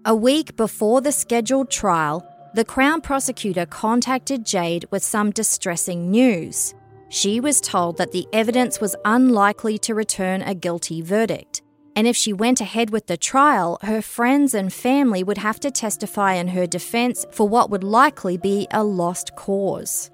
[0.06, 6.74] A week before the scheduled trial, the Crown prosecutor contacted Jade with some distressing news.
[7.10, 11.60] She was told that the evidence was unlikely to return a guilty verdict,
[11.98, 15.68] and if she went ahead with the trial, her friends and family would have to
[15.68, 20.08] testify in her defense for what would likely be a lost cause.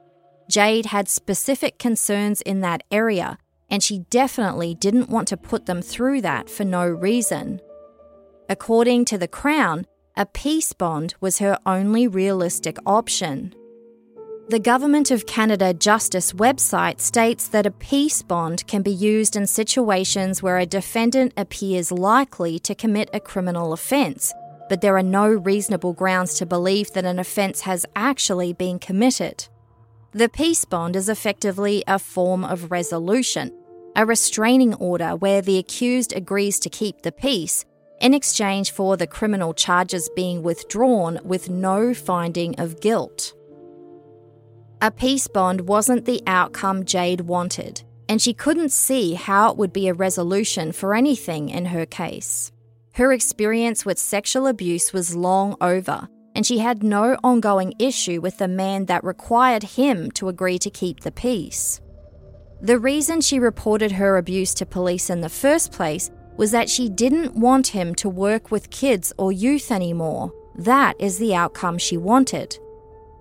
[0.49, 3.37] Jade had specific concerns in that area,
[3.68, 7.61] and she definitely didn't want to put them through that for no reason.
[8.49, 9.85] According to the Crown,
[10.16, 13.55] a peace bond was her only realistic option.
[14.47, 19.47] The Government of Canada Justice website states that a peace bond can be used in
[19.47, 24.34] situations where a defendant appears likely to commit a criminal offence,
[24.68, 29.49] but there are no reasonable grounds to believe that an offence has actually been committed.
[30.12, 33.51] The peace bond is effectively a form of resolution,
[33.97, 37.64] a restraining order where the accused agrees to keep the peace
[37.99, 43.32] in exchange for the criminal charges being withdrawn with no finding of guilt.
[44.80, 49.72] A peace bond wasn't the outcome Jade wanted, and she couldn't see how it would
[49.72, 52.52] be a resolution for anything in her case.
[52.92, 58.38] Her experience with sexual abuse was long over, and she had no ongoing issue with
[58.38, 61.80] the man that required him to agree to keep the peace.
[62.60, 66.88] The reason she reported her abuse to police in the first place was that she
[66.88, 70.32] didn't want him to work with kids or youth anymore.
[70.56, 72.58] That is the outcome she wanted.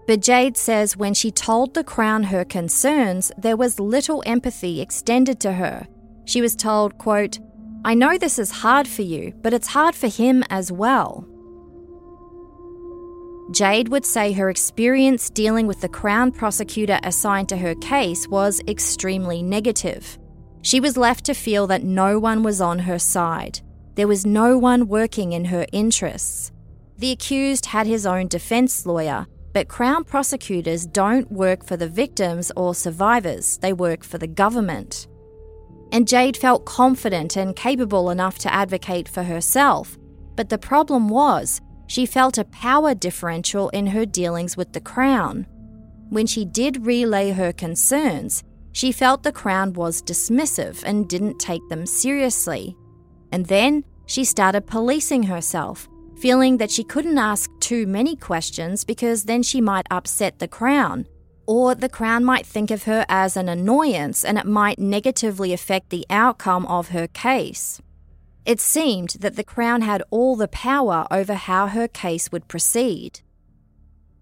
[0.05, 5.39] But Jade says when she told the Crown her concerns, there was little empathy extended
[5.41, 5.87] to her.
[6.25, 7.39] She was told, quote,
[7.85, 11.27] I know this is hard for you, but it's hard for him as well.
[13.51, 18.61] Jade would say her experience dealing with the Crown prosecutor assigned to her case was
[18.67, 20.17] extremely negative.
[20.61, 23.59] She was left to feel that no one was on her side.
[23.95, 26.51] There was no one working in her interests.
[26.97, 32.51] The accused had his own defense lawyer, but Crown prosecutors don't work for the victims
[32.55, 35.07] or survivors, they work for the government.
[35.91, 39.97] And Jade felt confident and capable enough to advocate for herself,
[40.35, 45.45] but the problem was she felt a power differential in her dealings with the Crown.
[46.09, 51.67] When she did relay her concerns, she felt the Crown was dismissive and didn't take
[51.69, 52.75] them seriously.
[53.31, 55.87] And then she started policing herself,
[56.17, 61.07] feeling that she couldn't ask too many questions because then she might upset the Crown,
[61.45, 65.89] or the Crown might think of her as an annoyance and it might negatively affect
[65.89, 67.81] the outcome of her case.
[68.45, 73.21] It seemed that the Crown had all the power over how her case would proceed.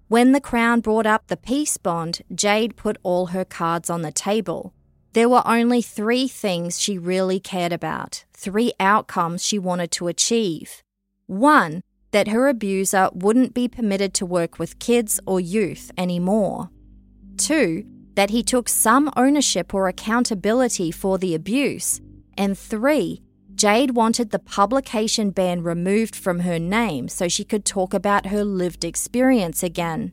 [0.08, 4.12] When the Crown brought up the peace bond, Jade put all her cards on the
[4.12, 4.74] table.
[5.14, 10.84] There were only three things she really cared about, three outcomes she wanted to achieve.
[11.32, 16.70] One, that her abuser wouldn't be permitted to work with kids or youth anymore.
[17.38, 22.02] Two, that he took some ownership or accountability for the abuse.
[22.38, 23.22] And three,
[23.56, 28.44] Jade wanted the publication ban removed from her name so she could talk about her
[28.44, 30.12] lived experience again.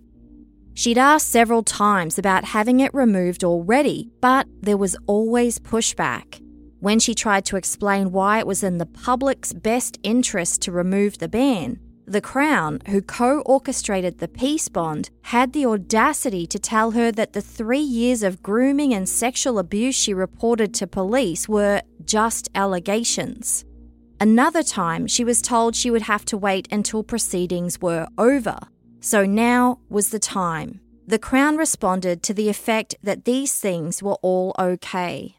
[0.74, 6.40] She'd asked several times about having it removed already, but there was always pushback.
[6.80, 11.18] When she tried to explain why it was in the public's best interest to remove
[11.18, 16.92] the ban, the Crown, who co orchestrated the peace bond, had the audacity to tell
[16.92, 21.82] her that the three years of grooming and sexual abuse she reported to police were
[22.04, 23.64] just allegations.
[24.20, 28.58] Another time, she was told she would have to wait until proceedings were over.
[29.00, 30.80] So now was the time.
[31.06, 35.37] The Crown responded to the effect that these things were all okay.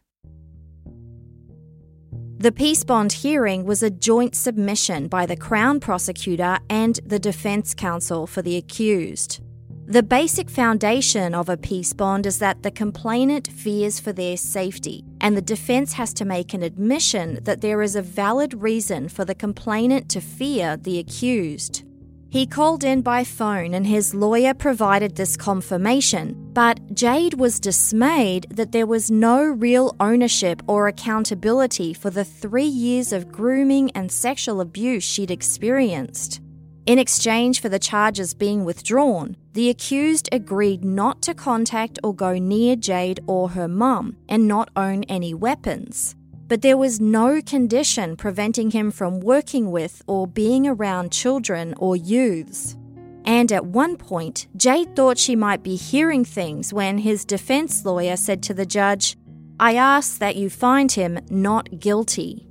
[2.40, 7.74] The peace bond hearing was a joint submission by the Crown prosecutor and the Defence
[7.74, 9.42] Counsel for the accused.
[9.88, 15.04] The basic foundation of a peace bond is that the complainant fears for their safety,
[15.20, 19.26] and the defence has to make an admission that there is a valid reason for
[19.26, 21.84] the complainant to fear the accused.
[22.32, 28.46] He called in by phone and his lawyer provided this confirmation, but Jade was dismayed
[28.52, 34.12] that there was no real ownership or accountability for the three years of grooming and
[34.12, 36.40] sexual abuse she'd experienced.
[36.86, 42.38] In exchange for the charges being withdrawn, the accused agreed not to contact or go
[42.38, 46.16] near Jade or her mum and not own any weapons
[46.50, 51.96] but there was no condition preventing him from working with or being around children or
[51.96, 52.76] youths.
[53.24, 58.18] And at one point, Jade thought she might be hearing things when his defense lawyer
[58.18, 59.16] said to the judge,
[59.60, 62.48] I ask that you find him not guilty.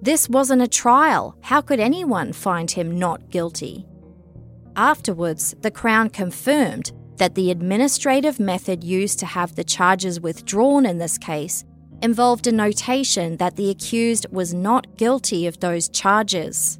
[0.00, 1.36] This wasn't a trial.
[1.42, 3.84] How could anyone find him not guilty?
[4.76, 10.96] Afterwards, the Crown confirmed that the administrative method used to have the charges withdrawn in
[10.96, 11.66] this case
[12.02, 16.78] involved a notation that the accused was not guilty of those charges.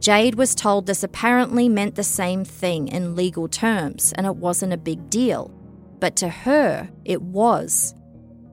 [0.00, 4.72] Jade was told this apparently meant the same thing in legal terms and it wasn't
[4.72, 5.50] a big deal.
[5.98, 7.94] But to her, it was.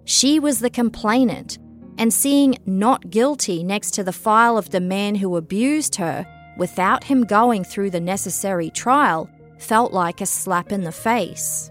[0.06, 1.60] She was the complainant,
[1.98, 6.26] and seeing not guilty next to the file of the man who abused her
[6.58, 11.70] without him going through the necessary trial felt like a slap in the face.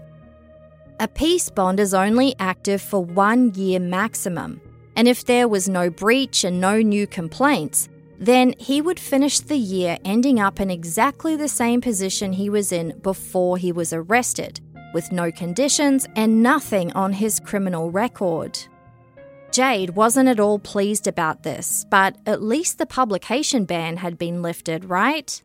[1.01, 4.61] A peace bond is only active for one year maximum,
[4.95, 7.89] and if there was no breach and no new complaints,
[8.19, 12.71] then he would finish the year ending up in exactly the same position he was
[12.71, 14.61] in before he was arrested,
[14.93, 18.59] with no conditions and nothing on his criminal record.
[19.51, 24.43] Jade wasn't at all pleased about this, but at least the publication ban had been
[24.43, 25.41] lifted, right?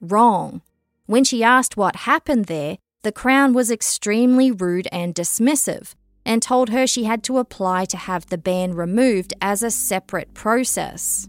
[0.00, 0.60] Wrong.
[1.06, 2.78] When she asked what happened there,
[3.08, 5.94] the Crown was extremely rude and dismissive
[6.26, 10.34] and told her she had to apply to have the ban removed as a separate
[10.34, 11.26] process.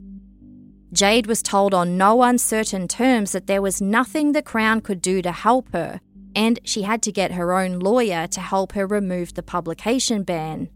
[0.92, 5.22] Jade was told on no uncertain terms that there was nothing the Crown could do
[5.22, 6.02] to help her,
[6.36, 10.68] and she had to get her own lawyer to help her remove the publication ban.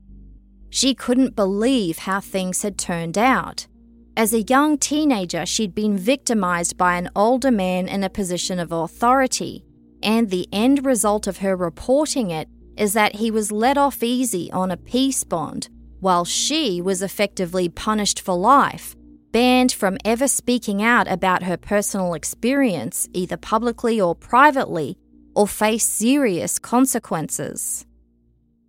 [0.69, 3.67] She couldn't believe how things had turned out.
[4.15, 8.71] As a young teenager, she'd been victimized by an older man in a position of
[8.71, 9.65] authority,
[10.03, 12.47] and the end result of her reporting it
[12.77, 17.69] is that he was let off easy on a peace bond, while she was effectively
[17.69, 18.95] punished for life,
[19.31, 24.97] banned from ever speaking out about her personal experience, either publicly or privately,
[25.35, 27.85] or face serious consequences.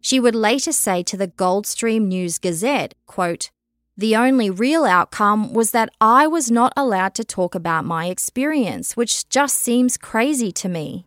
[0.00, 3.50] She would later say to the Goldstream News Gazette, quote,
[3.96, 8.96] the only real outcome was that I was not allowed to talk about my experience,
[8.96, 11.06] which just seems crazy to me.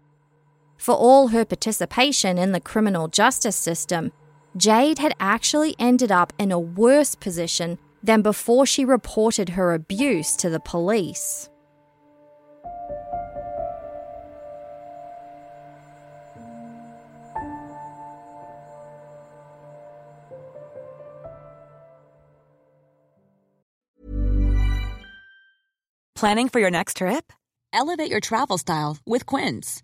[0.77, 4.11] For all her participation in the criminal justice system,
[4.55, 10.35] Jade had actually ended up in a worse position than before she reported her abuse
[10.37, 11.49] to the police.
[26.15, 27.31] Planning for your next trip?
[27.71, 29.83] Elevate your travel style with Quince.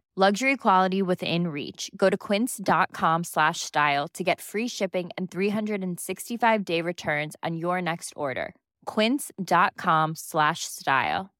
[0.17, 1.89] luxury quality within reach.
[1.95, 7.81] Go to quince.com slash style to get free shipping and 365 day returns on your
[7.81, 8.53] next order.
[8.85, 11.31] quince.com slash style.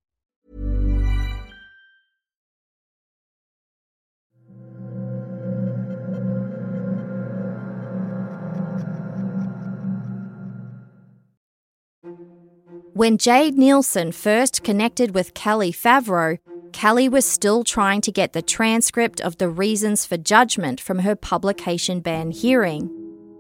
[12.94, 16.38] When Jade Neilson first connected with Kelly Favro,
[16.74, 21.16] Kelly was still trying to get the transcript of the reasons for judgment from her
[21.16, 22.90] publication ban hearing.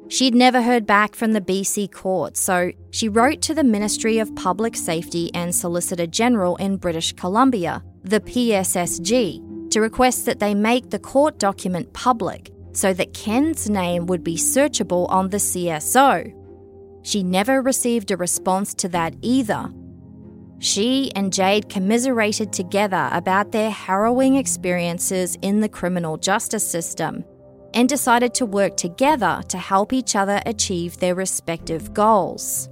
[0.10, 4.36] She'd never heard back from the BC court, so she wrote to the Ministry of
[4.36, 10.90] Public Safety and Solicitor General in British Columbia, the PSSG, to request that they make
[10.90, 16.34] the court document public so that Ken's name would be searchable on the CSO.
[17.04, 19.72] She never received a response to that either.
[20.62, 27.26] She and Jade commiserated together about their harrowing experiences in the criminal justice system
[27.74, 32.70] and decided to work together to help each other achieve their respective goals.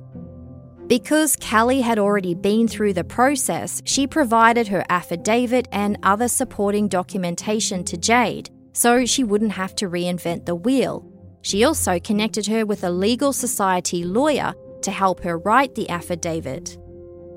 [0.85, 6.87] Because Kelly had already been through the process, she provided her affidavit and other supporting
[6.89, 11.03] documentation to Jade so she wouldn't have to reinvent the wheel
[11.41, 16.77] She also connected her with a legal society lawyer to help her write the affidavit.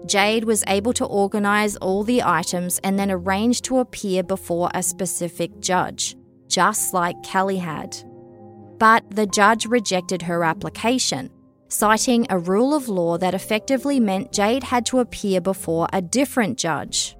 [0.07, 4.83] Jade was able to organise all the items and then arrange to appear before a
[4.83, 6.17] specific judge,
[6.49, 7.97] just like Kelly had.
[8.79, 11.31] But the judge rejected her application,
[11.69, 16.59] citing a rule of law that effectively meant Jade had to appear before a different
[16.59, 17.17] judge.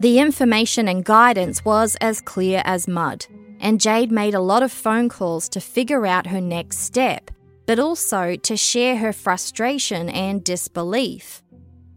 [0.00, 3.26] The information and guidance was as clear as mud,
[3.60, 7.30] and Jade made a lot of phone calls to figure out her next step,
[7.66, 11.41] but also to share her frustration and disbelief.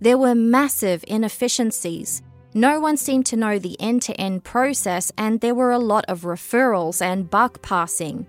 [0.06, 2.22] There were massive inefficiencies.
[2.54, 6.06] No one seemed to know the end to end process, and there were a lot
[6.08, 8.28] of referrals and buck passing.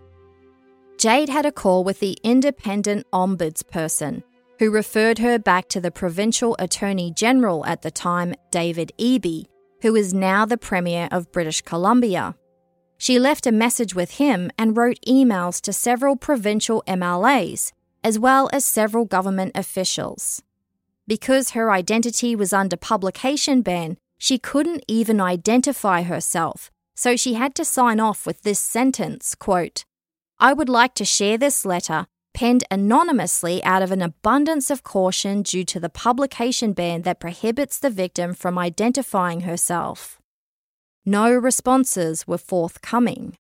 [0.97, 4.23] Jade had a call with the independent ombudsperson,
[4.59, 9.45] who referred her back to the provincial attorney general at the time, David Eby,
[9.83, 12.37] who is now the Premier of British Columbia.
[12.97, 17.73] She left a message with him and wrote emails to several provincial MLAs,
[18.03, 20.43] as well as several government officials.
[21.09, 27.55] Because her identity was under publication ban, she couldn't even identify herself, so she had
[27.55, 29.85] to sign off with this sentence quote,
[30.39, 35.43] I would like to share this letter, penned anonymously out of an abundance of caution
[35.43, 40.19] due to the publication ban that prohibits the victim from identifying herself.
[41.07, 43.37] No responses were forthcoming.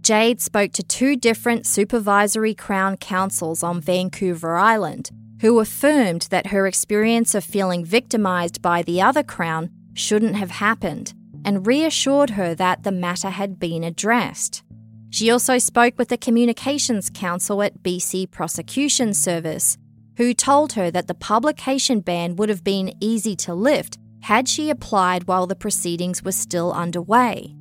[0.00, 5.10] Jade spoke to two different supervisory Crown counsels on Vancouver Island,
[5.40, 11.14] who affirmed that her experience of feeling victimised by the other Crown shouldn't have happened
[11.44, 14.62] and reassured her that the matter had been addressed.
[15.10, 19.78] She also spoke with the Communications Counsel at BC Prosecution Service,
[20.16, 24.70] who told her that the publication ban would have been easy to lift had she
[24.70, 27.54] applied while the proceedings were still underway.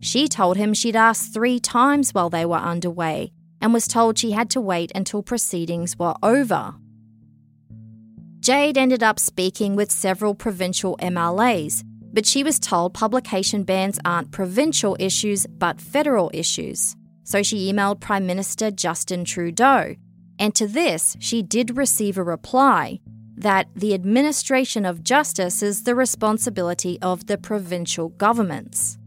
[0.00, 4.32] She told him she'd asked three times while they were underway and was told she
[4.32, 6.74] had to wait until proceedings were over.
[8.42, 14.32] Jade ended up speaking with several provincial MLAs, but she was told publication bans aren't
[14.32, 16.96] provincial issues but federal issues.
[17.22, 19.94] So she emailed Prime Minister Justin Trudeau,
[20.40, 22.98] and to this she did receive a reply
[23.36, 28.98] that the administration of justice is the responsibility of the provincial governments.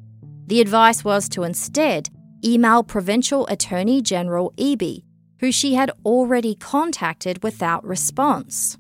[0.48, 2.08] The advice was to instead
[2.42, 5.04] email Provincial Attorney General Eby,
[5.42, 8.78] who she had already contacted without response.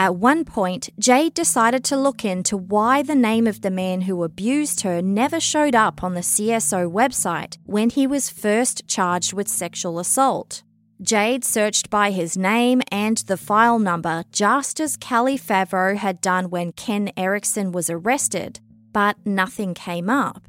[0.00, 4.24] At one point, Jade decided to look into why the name of the man who
[4.24, 9.46] abused her never showed up on the CSO website when he was first charged with
[9.46, 10.62] sexual assault.
[11.02, 16.48] Jade searched by his name and the file number just as Kelly Favro had done
[16.48, 18.58] when Ken Erickson was arrested,
[18.92, 20.48] but nothing came up.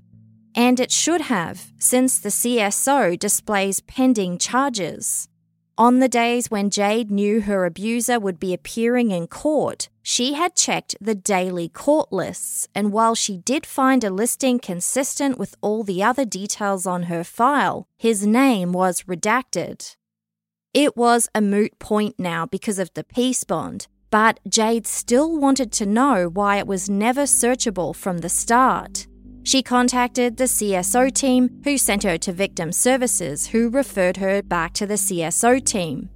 [0.56, 5.28] And it should have, since the CSO displays pending charges.
[5.78, 10.56] On the days when Jade knew her abuser would be appearing in court, she had
[10.56, 15.84] checked the daily court lists, and while she did find a listing consistent with all
[15.84, 19.96] the other details on her file, his name was redacted.
[20.74, 25.72] It was a moot point now because of the peace bond, but Jade still wanted
[25.74, 29.08] to know why it was never searchable from the start.
[29.44, 34.74] She contacted the CSO team, who sent her to Victim Services, who referred her back
[34.74, 36.10] to the CSO team.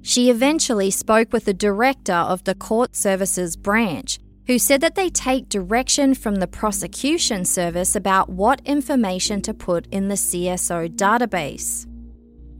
[0.00, 5.10] She eventually spoke with the director of the Court Services branch, who said that they
[5.10, 11.86] take direction from the prosecution service about what information to put in the CSO database.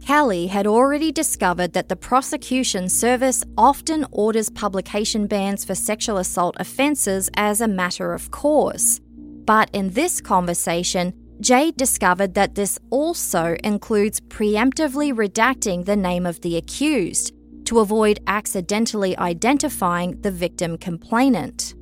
[0.05, 6.57] Kelly had already discovered that the prosecution service often orders publication bans for sexual assault
[6.59, 9.01] offences as a matter of course.
[9.45, 16.41] But in this conversation, Jade discovered that this also includes preemptively redacting the name of
[16.41, 17.33] the accused
[17.65, 21.75] to avoid accidentally identifying the victim complainant.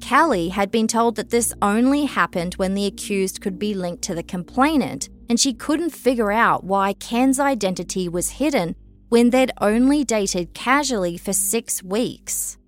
[0.00, 4.14] Kelly had been told that this only happened when the accused could be linked to
[4.14, 8.74] the complainant and she couldn't figure out why Ken's identity was hidden
[9.08, 12.58] when they'd only dated casually for six weeks.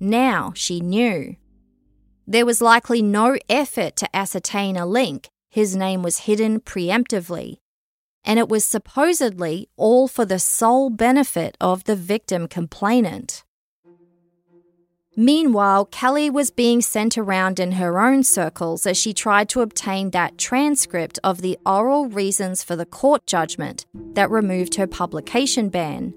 [0.00, 1.36] Now she knew.
[2.32, 7.58] There was likely no effort to ascertain a link, his name was hidden preemptively.
[8.24, 13.44] And it was supposedly all for the sole benefit of the victim complainant.
[15.14, 20.08] Meanwhile, Kelly was being sent around in her own circles as she tried to obtain
[20.12, 26.14] that transcript of the oral reasons for the court judgment that removed her publication ban.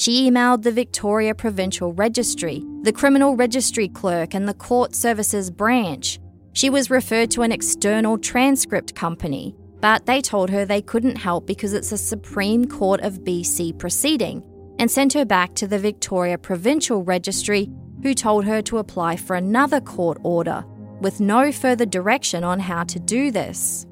[0.00, 6.18] She emailed the Victoria Provincial Registry, the Criminal Registry Clerk, and the Court Services Branch.
[6.54, 11.46] She was referred to an external transcript company, but they told her they couldn't help
[11.46, 14.42] because it's a Supreme Court of BC proceeding
[14.78, 17.68] and sent her back to the Victoria Provincial Registry,
[18.02, 20.64] who told her to apply for another court order,
[21.02, 23.86] with no further direction on how to do this.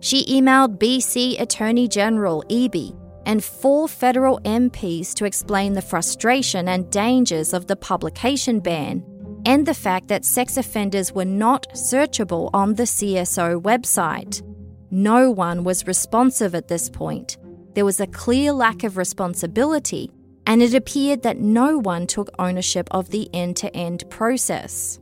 [0.00, 6.90] She emailed BC Attorney General Eby and four federal MPs to explain the frustration and
[6.90, 9.04] dangers of the publication ban
[9.46, 14.42] and the fact that sex offenders were not searchable on the CSO website.
[14.90, 17.36] No one was responsive at this point.
[17.74, 20.10] There was a clear lack of responsibility,
[20.46, 24.98] and it appeared that no one took ownership of the end to end process.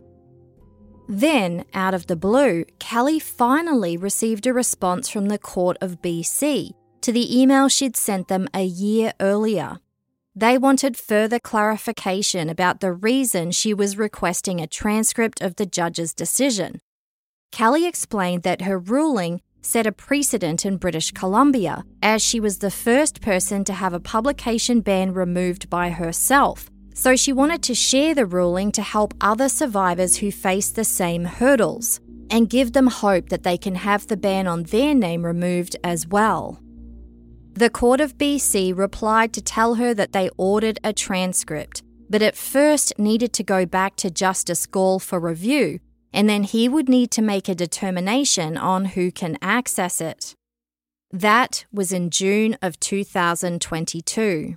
[1.08, 6.72] Then, out of the blue, Kelly finally received a response from the Court of BC
[7.02, 9.78] to the email she'd sent them a year earlier.
[10.34, 16.14] They wanted further clarification about the reason she was requesting a transcript of the judge's
[16.14, 16.80] decision.
[17.50, 22.70] Kelly explained that her ruling set a precedent in British Columbia, as she was the
[22.70, 28.14] first person to have a publication ban removed by herself, so she wanted to share
[28.14, 32.00] the ruling to help other survivors who face the same hurdles
[32.30, 36.06] and give them hope that they can have the ban on their name removed as
[36.06, 36.58] well.
[37.54, 42.34] The Court of BC replied to tell her that they ordered a transcript, but at
[42.34, 45.80] first needed to go back to Justice Gall for review,
[46.14, 50.34] and then he would need to make a determination on who can access it.
[51.10, 54.56] That was in June of 2022.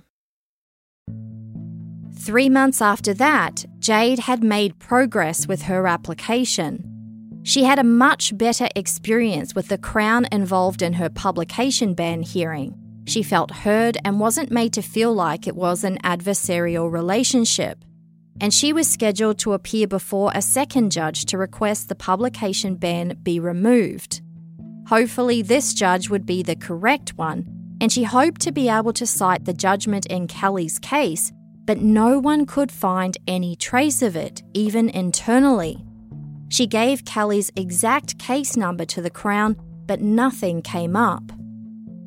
[2.18, 7.40] Three months after that, Jade had made progress with her application.
[7.42, 12.85] She had a much better experience with the Crown involved in her publication ban hearing.
[13.06, 17.84] She felt heard and wasn't made to feel like it was an adversarial relationship.
[18.40, 23.16] And she was scheduled to appear before a second judge to request the publication ban
[23.22, 24.20] be removed.
[24.88, 27.46] Hopefully, this judge would be the correct one,
[27.80, 31.32] and she hoped to be able to cite the judgment in Kelly's case
[31.66, 35.84] but no one could find any trace of it, even internally.
[36.48, 41.22] She gave Kelly's exact case number to the Crown, but nothing came up.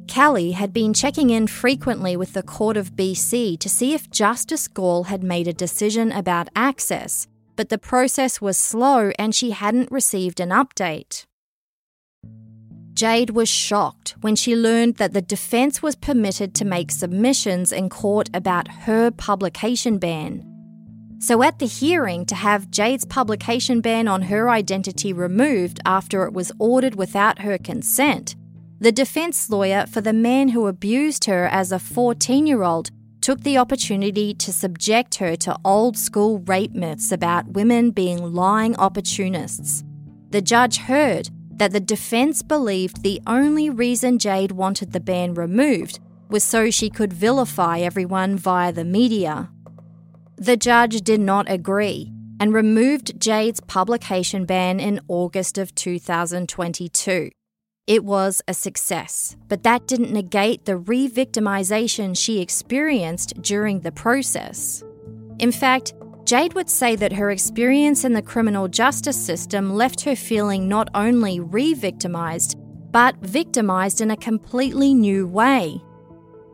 [0.10, 4.68] Kelly had been checking in frequently with the Court of BC to see if Justice
[4.68, 9.92] Gall had made a decision about access, but the process was slow and she hadn't
[9.92, 11.28] received an update.
[12.94, 17.88] Jade was shocked when she learned that the defense was permitted to make submissions in
[17.88, 20.44] court about her publication ban.
[21.20, 26.34] So, at the hearing, to have Jade's publication ban on her identity removed after it
[26.34, 28.36] was ordered without her consent,
[28.80, 33.42] the defense lawyer for the man who abused her as a 14 year old took
[33.42, 39.84] the opportunity to subject her to old school rape myths about women being lying opportunists.
[40.30, 46.00] The judge heard that the defense believed the only reason Jade wanted the ban removed
[46.30, 49.50] was so she could vilify everyone via the media.
[50.38, 57.32] The judge did not agree and removed Jade's publication ban in August of 2022.
[57.90, 63.92] It was a success, but that didn't negate the re victimization she experienced during the
[63.92, 64.84] process.
[65.40, 70.16] In fact, Jade would say that her experience in the criminal justice system left her
[70.16, 72.60] feeling not only re victimized,
[72.92, 75.82] but victimized in a completely new way.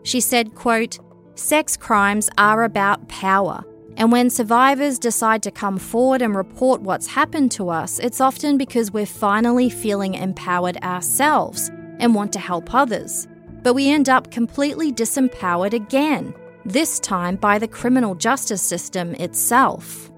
[0.04, 1.00] She said, quote,
[1.36, 3.62] Sex crimes are about power,
[3.98, 8.58] and when survivors decide to come forward and report what's happened to us, it's often
[8.58, 13.28] because we're finally feeling empowered ourselves and want to help others.
[13.64, 16.34] But we end up completely disempowered again
[16.66, 20.12] this time by the criminal justice system itself.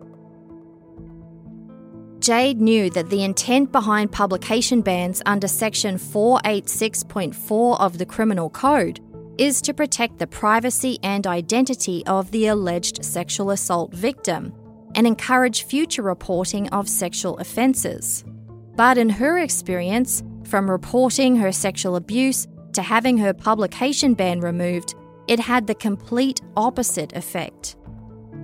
[2.19, 8.99] Jade knew that the intent behind publication bans under Section 486.4 of the Criminal Code
[9.37, 14.53] is to protect the privacy and identity of the alleged sexual assault victim
[14.95, 18.23] and encourage future reporting of sexual offences.
[18.75, 24.95] But in her experience, from reporting her sexual abuse to having her publication ban removed,
[25.27, 27.75] it had the complete opposite effect.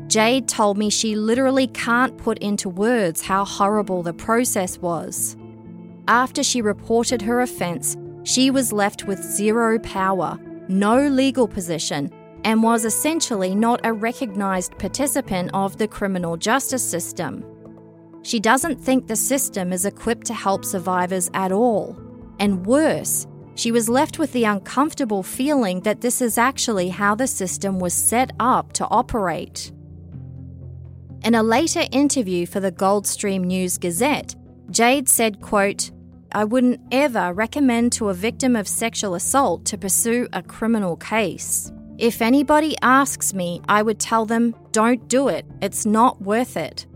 [0.07, 5.37] Jade told me she literally can't put into words how horrible the process was.
[6.07, 10.37] After she reported her offence, she was left with zero power,
[10.67, 12.11] no legal position,
[12.43, 17.45] and was essentially not a recognised participant of the criminal justice system.
[18.23, 21.97] She doesn't think the system is equipped to help survivors at all.
[22.39, 27.27] And worse, she was left with the uncomfortable feeling that this is actually how the
[27.27, 29.71] system was set up to operate.
[31.23, 34.35] In a later interview for the Goldstream News Gazette,
[34.71, 35.91] Jade said, quote,
[36.35, 41.71] I wouldn't ever recommend to a victim of sexual assault to pursue a criminal case.
[41.99, 46.87] If anybody asks me, I would tell them, don't do it, it's not worth it.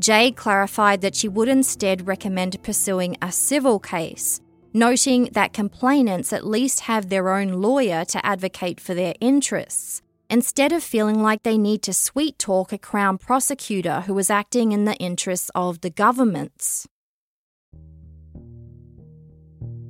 [0.00, 4.40] Jade clarified that she would instead recommend pursuing a civil case,
[4.74, 10.72] noting that complainants at least have their own lawyer to advocate for their interests, instead
[10.72, 14.84] of feeling like they need to sweet talk a Crown prosecutor who is acting in
[14.84, 16.88] the interests of the governments.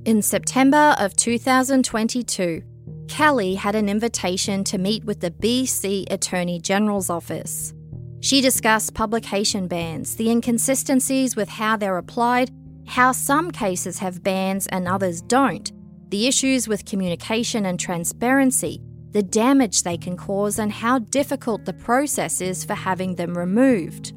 [0.06, 2.62] In September of 2022,
[3.08, 7.74] Kelly had an invitation to meet with the BC Attorney General's office.
[8.20, 12.52] She discussed publication bans, the inconsistencies with how they're applied,
[12.86, 15.72] how some cases have bans and others don't,
[16.10, 18.80] the issues with communication and transparency,
[19.10, 24.12] the damage they can cause, and how difficult the process is for having them removed.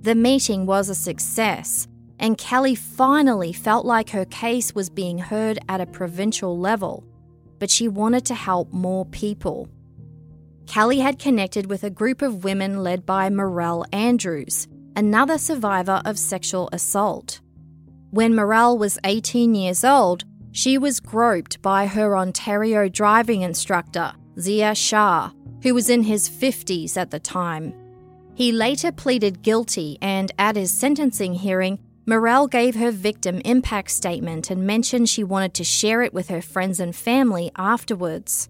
[0.00, 1.86] The meeting was a success,
[2.18, 7.04] and Kelly finally felt like her case was being heard at a provincial level,
[7.58, 9.68] but she wanted to help more people.
[10.66, 16.18] Kelly had connected with a group of women led by Morrell Andrews, another survivor of
[16.18, 17.40] sexual assault.
[18.10, 24.74] When Morrell was 18 years old, she was groped by her Ontario driving instructor, Zia
[24.74, 25.30] Shah,
[25.62, 27.74] who was in his 50s at the time.
[28.34, 31.78] He later pleaded guilty, and at his sentencing hearing,
[32.08, 36.40] Morrell gave her victim impact statement and mentioned she wanted to share it with her
[36.40, 38.48] friends and family afterwards.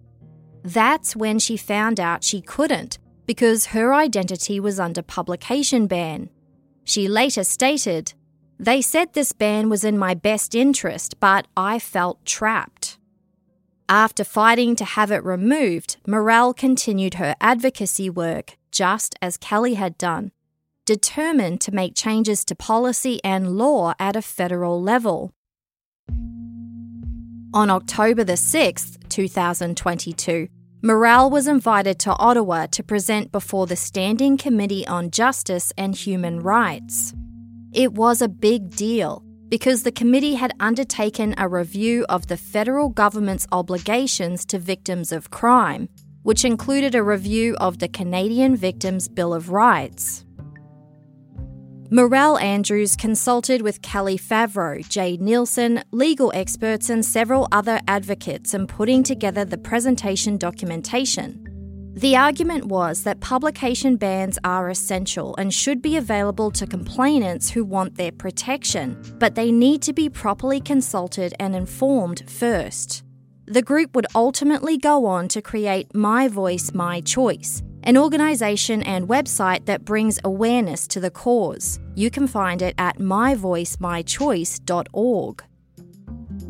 [0.62, 6.30] That's when she found out she couldn't because her identity was under publication ban.
[6.84, 8.14] She later stated,
[8.60, 12.96] They said this ban was in my best interest, but I felt trapped.
[13.88, 19.98] After fighting to have it removed, Morrell continued her advocacy work, just as Kelly had
[19.98, 20.30] done,
[20.88, 25.30] determined to make changes to policy and law at a federal level.
[27.52, 30.48] On October the 6th, 2022,
[30.82, 36.40] Morrell was invited to Ottawa to present before the Standing Committee on Justice and Human
[36.40, 37.12] Rights.
[37.74, 42.88] It was a big deal because the committee had undertaken a review of the federal
[42.88, 45.90] government's obligations to victims of crime,
[46.22, 50.24] which included a review of the Canadian Victims' Bill of Rights.
[51.90, 58.66] Morrell Andrews consulted with Kelly Favro, Jade Neilson, legal experts, and several other advocates in
[58.66, 61.42] putting together the presentation documentation.
[61.94, 67.64] The argument was that publication bans are essential and should be available to complainants who
[67.64, 73.02] want their protection, but they need to be properly consulted and informed first.
[73.46, 79.08] The group would ultimately go on to create My Voice, My Choice, an organisation and
[79.08, 81.80] website that brings awareness to the cause.
[81.94, 85.44] You can find it at myvoicemychoice.org.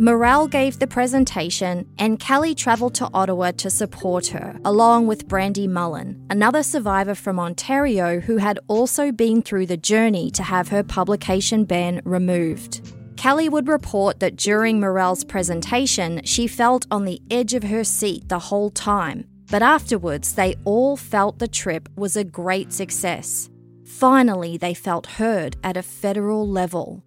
[0.01, 5.67] Morrell gave the presentation, and Kelly travelled to Ottawa to support her, along with Brandy
[5.67, 10.85] Mullen, another survivor from Ontario who had also been through the journey to have her
[10.85, 12.93] publication ban removed.
[13.17, 18.29] Kelly would report that during Morrell's presentation, she felt on the edge of her seat
[18.29, 23.49] the whole time, but afterwards, they all felt the trip was a great success.
[23.85, 27.03] Finally, they felt heard at a federal level.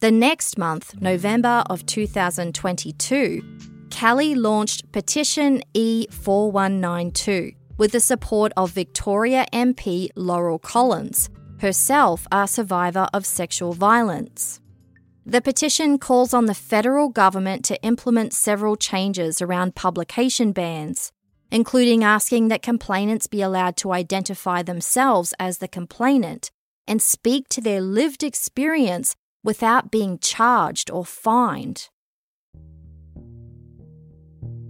[0.00, 3.42] The next month, November of 2022,
[3.90, 11.30] Kelly launched Petition E4192 with the support of Victoria MP Laurel Collins,
[11.60, 14.61] herself a survivor of sexual violence.
[15.24, 21.12] The petition calls on the federal government to implement several changes around publication bans,
[21.48, 26.50] including asking that complainants be allowed to identify themselves as the complainant
[26.88, 29.14] and speak to their lived experience
[29.44, 31.88] without being charged or fined.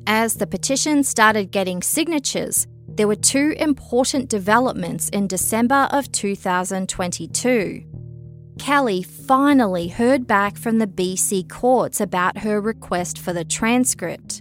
[0.07, 7.85] As the petition started getting signatures, there were two important developments in December of 2022.
[8.63, 14.41] Kelly finally heard back from the BC courts about her request for the transcript.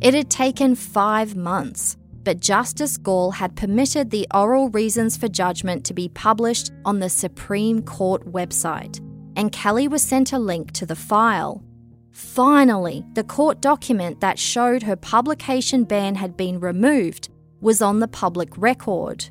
[0.00, 5.84] It had taken five months, but Justice Gall had permitted the oral reasons for judgment
[5.86, 9.00] to be published on the Supreme Court website,
[9.34, 11.64] and Kelly was sent a link to the file.
[12.12, 18.06] Finally, the court document that showed her publication ban had been removed was on the
[18.06, 19.28] public record.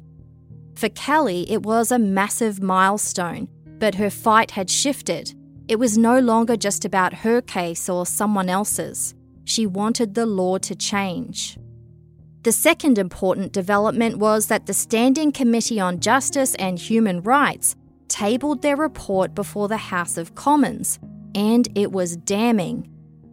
[0.76, 3.48] For Kelly, it was a massive milestone
[3.80, 5.34] but her fight had shifted.
[5.68, 9.16] It was no longer just about her case or someone else's.
[9.44, 11.58] She wanted the law to change.
[12.44, 17.76] The second important development was that the Standing Committee on Justice and Human Rights
[18.08, 21.00] tabled their report before the House of Commons,
[21.34, 22.88] and it was damning.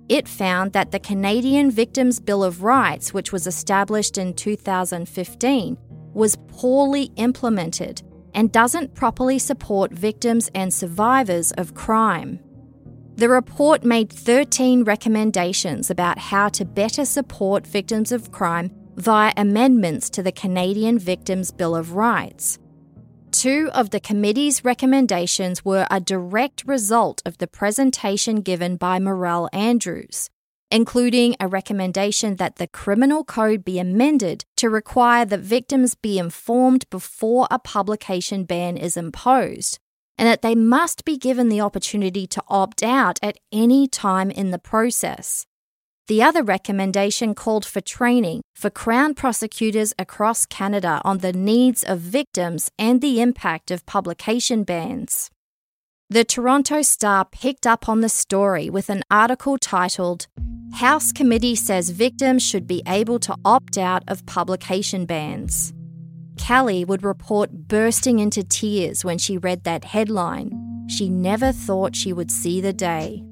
[0.09, 5.77] It found that the Canadian Victims' Bill of Rights, which was established in 2015,
[6.15, 8.03] was poorly implemented
[8.35, 12.41] and doesn't properly support victims and survivors of crime.
[13.17, 20.11] The report made 13 recommendations about how to better support victims of crime via amendments
[20.11, 22.59] to the Canadian Victims' Bill of Rights.
[23.31, 29.49] Two of the committee's recommendations were a direct result of the presentation given by Morrell
[29.53, 30.29] Andrews,
[30.73, 36.89] including a recommendation that the criminal code be amended to require that victims be informed
[36.89, 39.79] before a publication ban is imposed,
[40.17, 44.51] and that they must be given the opportunity to opt out at any time in
[44.51, 45.45] the process.
[46.09, 51.99] The other recommendation called for training for Crown prosecutors across Canada on the needs of
[51.99, 55.31] victims and the impact of publication bans.
[56.13, 60.27] The Toronto Star picked up on the story with an article titled,
[60.75, 65.73] House Committee Says Victims Should Be Able to Opt Out of Publication Bans.
[66.37, 70.85] Kelly would report bursting into tears when she read that headline.
[70.87, 73.25] She never thought she would see the day.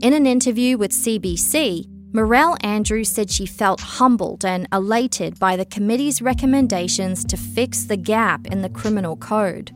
[0.00, 5.66] In an interview with CBC, Morrell Andrews said she felt humbled and elated by the
[5.66, 9.70] committee's recommendations to fix the gap in the criminal code.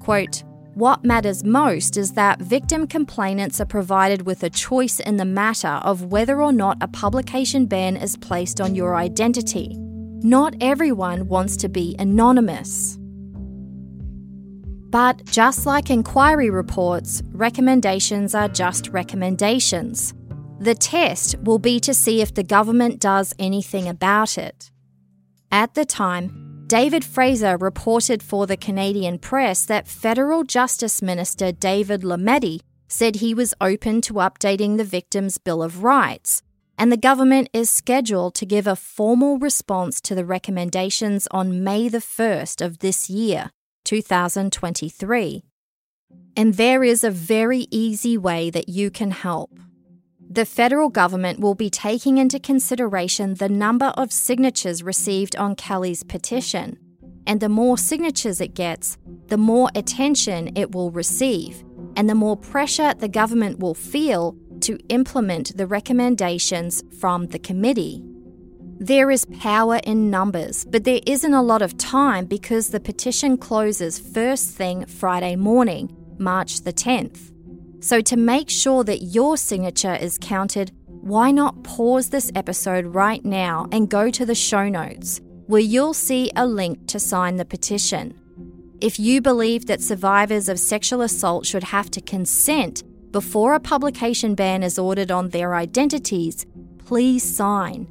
[0.00, 0.42] Quote,
[0.74, 5.80] what matters most is that victim complainants are provided with a choice in the matter
[5.84, 9.76] of whether or not a publication ban is placed on your identity.
[9.78, 12.98] Not everyone wants to be anonymous.
[14.90, 20.12] But just like inquiry reports, recommendations are just recommendations.
[20.58, 24.70] The test will be to see if the government does anything about it.
[25.52, 32.00] At the time, David Fraser reported for the Canadian press that Federal Justice Minister David
[32.00, 36.42] Lametti said he was open to updating the Victims' Bill of Rights,
[36.78, 41.88] and the government is scheduled to give a formal response to the recommendations on May
[41.90, 43.50] the 1st of this year,
[43.84, 45.44] 2023.
[46.34, 49.50] And there is a very easy way that you can help
[50.34, 56.02] the federal government will be taking into consideration the number of signatures received on Kelly's
[56.02, 56.76] petition.
[57.24, 61.64] And the more signatures it gets, the more attention it will receive,
[61.94, 68.02] and the more pressure the government will feel to implement the recommendations from the committee.
[68.80, 73.38] There is power in numbers, but there isn't a lot of time because the petition
[73.38, 77.33] closes first thing Friday morning, March the 10th.
[77.84, 83.22] So, to make sure that your signature is counted, why not pause this episode right
[83.22, 87.44] now and go to the show notes, where you'll see a link to sign the
[87.44, 88.18] petition.
[88.80, 92.82] If you believe that survivors of sexual assault should have to consent
[93.12, 96.46] before a publication ban is ordered on their identities,
[96.78, 97.86] please sign.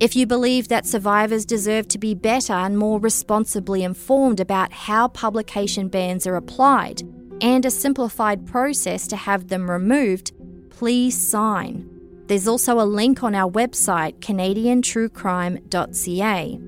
[0.00, 5.08] If you believe that survivors deserve to be better and more responsibly informed about how
[5.08, 7.00] publication bans are applied,
[7.40, 10.32] and a simplified process to have them removed,
[10.70, 11.88] please sign.
[12.26, 16.60] There's also a link on our website, canadiantruecrime.ca.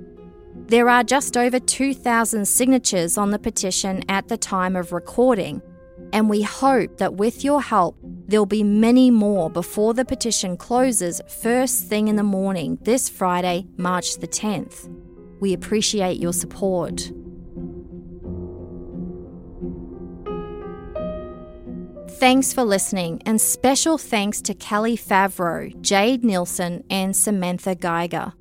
[0.66, 5.62] There are just over 2,000 signatures on the petition at the time of recording,
[6.12, 11.20] and we hope that with your help, there'll be many more before the petition closes
[11.28, 14.88] first thing in the morning this Friday, March the 10th.
[15.40, 17.10] We appreciate your support.
[22.22, 28.32] Thanks for listening, and special thanks to Kelly Favro, Jade Neilson, and Samantha Geiger.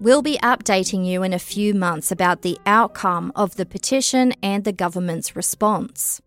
[0.00, 4.64] We'll be updating you in a few months about the outcome of the petition and
[4.64, 6.22] the government's response.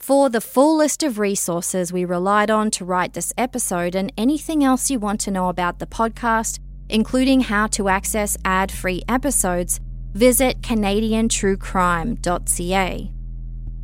[0.00, 4.64] For the full list of resources we relied on to write this episode and anything
[4.64, 6.58] else you want to know about the podcast,
[6.88, 9.78] including how to access ad free episodes,
[10.12, 13.12] visit CanadianTrueCrime.ca.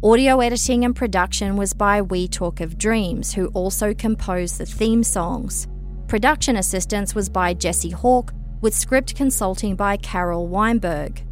[0.04, 5.04] Audio editing and production was by We Talk of Dreams, who also composed the theme
[5.04, 5.68] songs.
[6.08, 11.22] Production assistance was by Jesse Hawk, with script consulting by Carol Weinberg.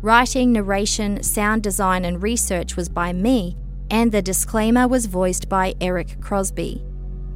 [0.00, 3.56] Writing, narration, sound design, and research was by me,
[3.90, 6.84] and the disclaimer was voiced by Eric Crosby.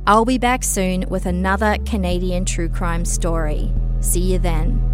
[0.07, 3.73] I'll be back soon with another Canadian true crime story.
[3.99, 4.94] See you then.